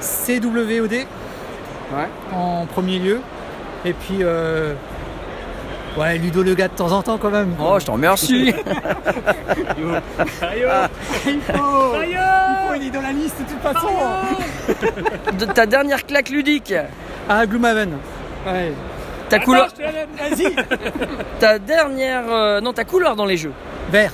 CWOD 0.00 0.92
Ouais. 0.92 2.08
en 2.34 2.66
premier 2.66 2.98
lieu. 2.98 3.20
Et 3.84 3.92
puis 3.92 4.18
euh, 4.20 4.74
ouais, 5.98 6.18
Ludo 6.18 6.42
le 6.42 6.54
gars 6.54 6.68
de 6.68 6.74
temps 6.74 6.92
en 6.92 7.02
temps 7.02 7.16
quand 7.18 7.30
même. 7.30 7.54
Oh, 7.60 7.78
je 7.78 7.86
t'en 7.86 7.92
remercie 7.94 8.52
il 9.78 9.84
faut, 9.84 9.94
il 11.26 11.40
faut, 11.40 12.74
il 12.76 12.86
est 12.86 12.90
dans 12.90 13.00
la 13.02 13.12
liste 13.12 13.36
de 13.38 13.44
toute 13.52 13.62
façon. 13.62 13.88
De 15.38 15.44
ta 15.46 15.66
dernière 15.66 16.04
claque 16.04 16.28
ludique 16.30 16.74
Ah 17.28 17.46
Gloomhaven. 17.46 17.92
Ouais. 18.46 18.72
Ta 19.28 19.38
couleur, 19.38 19.68
Vas-y. 20.18 20.54
ta 21.40 21.58
dernière, 21.58 22.24
euh, 22.30 22.60
non 22.60 22.72
ta 22.72 22.84
couleur 22.84 23.16
dans 23.16 23.24
les 23.26 23.36
jeux. 23.36 23.52
Vert. 23.90 24.12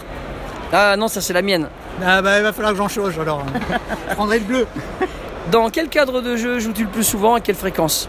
Ah 0.73 0.97
non, 0.97 1.09
ça 1.09 1.21
c'est 1.21 1.33
la 1.33 1.43
mienne. 1.43 1.69
Ah 2.05 2.23
bah 2.23 2.39
il 2.39 2.43
va 2.43 2.53
falloir 2.53 2.73
que 2.73 2.79
j'en 2.79 2.89
change 2.89 3.19
alors. 3.19 3.45
Je 4.09 4.15
prendrai 4.15 4.39
le 4.39 4.45
bleu. 4.45 4.67
Dans 5.51 5.69
quel 5.71 5.89
cadre 5.89 6.21
de 6.21 6.37
jeu 6.37 6.59
joues-tu 6.61 6.85
le 6.85 6.91
plus 6.91 7.05
souvent 7.05 7.35
À 7.35 7.41
quelle 7.41 7.57
fréquence 7.57 8.09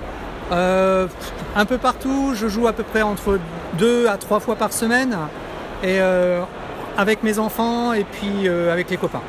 Euh, 0.51 1.07
un 1.55 1.65
peu 1.65 1.77
partout, 1.77 2.33
je 2.35 2.47
joue 2.47 2.67
à 2.67 2.73
peu 2.73 2.83
près 2.83 3.01
entre 3.01 3.39
deux 3.73 4.07
à 4.07 4.17
trois 4.17 4.39
fois 4.39 4.55
par 4.55 4.71
semaine. 4.73 5.17
Et 5.83 5.99
euh, 5.99 6.41
avec 6.97 7.23
mes 7.23 7.39
enfants 7.39 7.93
et 7.93 8.03
puis 8.03 8.47
euh, 8.47 8.71
avec 8.71 8.89
les 8.89 8.97
copains. 8.97 9.21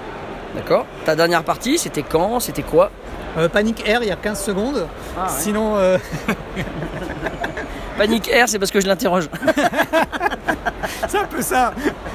D'accord. 0.55 0.85
Ta 1.07 1.17
dernière 1.17 1.43
partie, 1.45 1.79
c'était 1.79 2.03
quand? 2.03 2.39
C'était 2.41 2.63
quoi? 2.63 2.91
Euh, 3.39 3.49
Panic 3.49 3.89
Air 3.89 4.01
il 4.03 4.09
y 4.09 4.13
a 4.13 4.17
15 4.17 4.41
secondes. 4.43 4.87
Ah, 5.17 5.23
ouais. 5.25 5.29
Sinon, 5.39 5.77
euh, 5.77 5.99
Panic 7.99 8.29
Air, 8.29 8.49
c'est 8.49 8.59
parce 8.59 8.71
que 8.71 8.81
je 8.81 8.87
l'interroge. 8.87 9.29
c'est 11.09 11.19
un 11.19 11.25
peu 11.25 11.43
ça. 11.43 11.73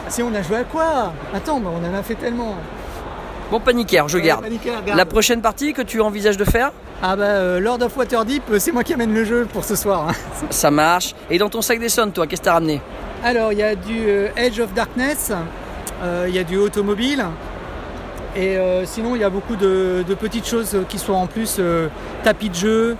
Si 0.10 0.22
on 0.22 0.34
a 0.34 0.42
joué 0.42 0.58
à 0.58 0.64
quoi? 0.64 1.14
Attends, 1.34 1.62
on 1.64 1.86
en 1.86 1.94
a 1.98 2.04
fait 2.04 2.16
tellement. 2.16 2.56
Bon, 3.52 3.60
Panic 3.60 3.94
Air, 3.94 4.08
je 4.10 4.18
Ouais, 4.18 4.24
garde. 4.24 4.44
Panic 4.44 4.66
Air, 4.66 4.84
garde. 4.84 4.98
La 4.98 5.06
prochaine 5.06 5.42
partie 5.42 5.74
que 5.74 5.82
tu 5.82 6.02
envisages 6.02 6.38
de 6.38 6.44
faire? 6.44 6.72
Ah 7.02 7.16
bah 7.16 7.24
euh, 7.26 7.60
Lord 7.60 7.82
of 7.84 7.96
Waterdeep, 7.96 8.44
euh, 8.52 8.60
c'est 8.60 8.72
moi 8.72 8.84
qui 8.84 8.94
amène 8.94 9.14
le 9.14 9.24
jeu 9.24 9.48
pour 9.54 9.64
ce 9.64 9.76
soir. 9.76 10.10
hein. 10.10 10.14
Ça 10.50 10.72
marche. 10.72 11.14
Et 11.30 11.38
dans 11.38 11.48
ton 11.50 11.62
sac 11.62 11.80
des 11.80 11.90
sonnes, 11.90 12.12
toi, 12.12 12.26
qu'est-ce 12.28 12.42
que 12.42 12.46
t'as 12.46 12.54
ramené? 12.54 12.82
Alors 13.24 13.54
il 13.54 13.60
y 13.60 13.64
a 13.64 13.76
du 13.76 14.06
euh, 14.08 14.30
Edge 14.36 14.60
of 14.60 14.74
Darkness, 14.74 15.32
il 16.28 16.34
y 16.36 16.40
a 16.40 16.44
du 16.44 16.58
automobile. 16.58 17.26
Et 18.38 18.56
euh, 18.58 18.86
sinon 18.86 19.16
il 19.16 19.22
y 19.22 19.24
a 19.24 19.30
beaucoup 19.32 19.56
de, 19.56 20.04
de 20.08 20.14
petites 20.14 20.48
choses 20.48 20.78
qui 20.90 21.00
sont 21.00 21.14
en 21.14 21.26
plus 21.26 21.58
euh, 21.60 21.88
tapis 22.24 22.50
de 22.50 22.56
jeu 22.56 22.96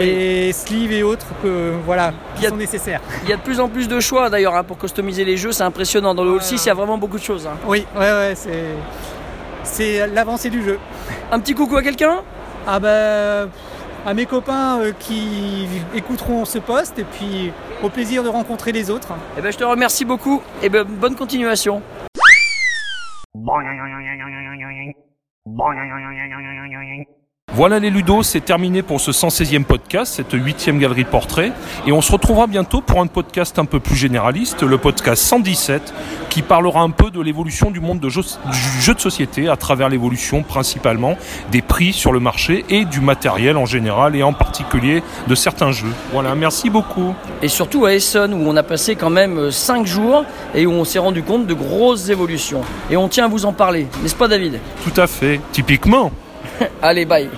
et 0.00 0.52
sleeves 0.52 0.92
et 0.92 1.02
autres 1.02 1.26
que 1.42 1.72
voilà 1.84 2.12
Il 2.36 2.38
y 2.38 2.40
qui 2.40 2.46
a- 2.46 2.50
sont 2.50 2.56
nécessaires. 2.56 3.00
Il 3.24 3.28
y 3.28 3.32
a 3.32 3.36
de 3.36 3.42
plus 3.42 3.58
en 3.60 3.68
plus 3.68 3.88
de 3.88 3.98
choix 4.00 4.30
d'ailleurs 4.30 4.54
hein, 4.54 4.62
pour 4.62 4.78
customiser 4.78 5.24
les 5.24 5.36
jeux, 5.36 5.50
c'est 5.52 5.62
impressionnant. 5.64 6.14
Dans 6.14 6.22
le 6.24 6.30
Hall 6.30 6.36
Ouais, 6.36 6.42
6, 6.42 6.54
ouais. 6.54 6.60
il 6.64 6.66
y 6.68 6.70
a 6.70 6.74
vraiment 6.74 6.98
beaucoup 6.98 7.18
de 7.18 7.22
choses. 7.24 7.46
hein. 7.48 7.56
Oui, 7.66 7.84
ouais 7.96 8.00
ouais 8.12 8.32
c'est 8.36 8.64
c'est 9.64 10.06
l'avancée 10.08 10.50
du 10.50 10.62
jeu. 10.62 10.78
Un 11.32 11.40
petit 11.40 11.54
coucou 11.54 11.76
à 11.76 11.82
quelqu'un? 11.82 12.18
Ah 12.66 12.78
bah 12.78 13.48
à 14.06 14.12
mes 14.14 14.26
copains 14.26 14.80
euh, 14.80 14.92
qui 14.98 15.66
écouteront 15.94 16.44
ce 16.44 16.58
poste 16.58 16.98
et 16.98 17.04
puis 17.04 17.50
au 17.82 17.88
plaisir 17.88 18.22
de 18.22 18.28
rencontrer 18.28 18.70
les 18.70 18.90
autres. 18.90 19.14
Eh 19.38 19.40
ben, 19.40 19.50
je 19.50 19.56
te 19.58 19.64
remercie 19.64 20.04
beaucoup 20.04 20.42
et 20.62 20.68
ben, 20.68 20.84
bonne 20.84 21.14
continuation. 21.16 21.80
Boing 25.46 27.04
Voilà 27.56 27.78
les 27.78 27.88
Ludos, 27.88 28.24
c'est 28.24 28.44
terminé 28.44 28.82
pour 28.82 29.00
ce 29.00 29.12
116e 29.12 29.62
podcast, 29.62 30.14
cette 30.16 30.32
huitième 30.32 30.80
galerie 30.80 31.04
de 31.04 31.08
portraits. 31.08 31.52
Et 31.86 31.92
on 31.92 32.02
se 32.02 32.10
retrouvera 32.10 32.48
bientôt 32.48 32.80
pour 32.80 33.00
un 33.00 33.06
podcast 33.06 33.60
un 33.60 33.64
peu 33.64 33.78
plus 33.78 33.94
généraliste, 33.94 34.64
le 34.64 34.76
podcast 34.76 35.22
117, 35.22 35.94
qui 36.30 36.42
parlera 36.42 36.80
un 36.80 36.90
peu 36.90 37.12
de 37.12 37.20
l'évolution 37.20 37.70
du 37.70 37.78
monde 37.78 38.00
de 38.00 38.08
jeu, 38.08 38.22
du 38.50 38.82
jeu 38.82 38.92
de 38.92 38.98
société 38.98 39.48
à 39.48 39.54
travers 39.56 39.88
l'évolution 39.88 40.42
principalement 40.42 41.16
des 41.52 41.62
prix 41.62 41.92
sur 41.92 42.12
le 42.12 42.18
marché 42.18 42.64
et 42.70 42.86
du 42.86 43.00
matériel 43.00 43.56
en 43.56 43.66
général 43.66 44.16
et 44.16 44.24
en 44.24 44.32
particulier 44.32 45.04
de 45.28 45.34
certains 45.36 45.70
jeux. 45.70 45.94
Voilà, 46.12 46.34
merci 46.34 46.70
beaucoup. 46.70 47.14
Et 47.40 47.46
surtout 47.46 47.86
à 47.86 47.94
Essen 47.94 48.34
où 48.34 48.48
on 48.48 48.56
a 48.56 48.64
passé 48.64 48.96
quand 48.96 49.10
même 49.10 49.52
5 49.52 49.86
jours 49.86 50.24
et 50.56 50.66
où 50.66 50.72
on 50.72 50.84
s'est 50.84 50.98
rendu 50.98 51.22
compte 51.22 51.46
de 51.46 51.54
grosses 51.54 52.08
évolutions. 52.08 52.62
Et 52.90 52.96
on 52.96 53.06
tient 53.06 53.26
à 53.26 53.28
vous 53.28 53.46
en 53.46 53.52
parler, 53.52 53.86
n'est-ce 54.02 54.16
pas 54.16 54.26
David? 54.26 54.58
Tout 54.82 55.00
à 55.00 55.06
fait, 55.06 55.40
typiquement. 55.52 56.10
Allez, 56.82 57.04
bye 57.04 57.28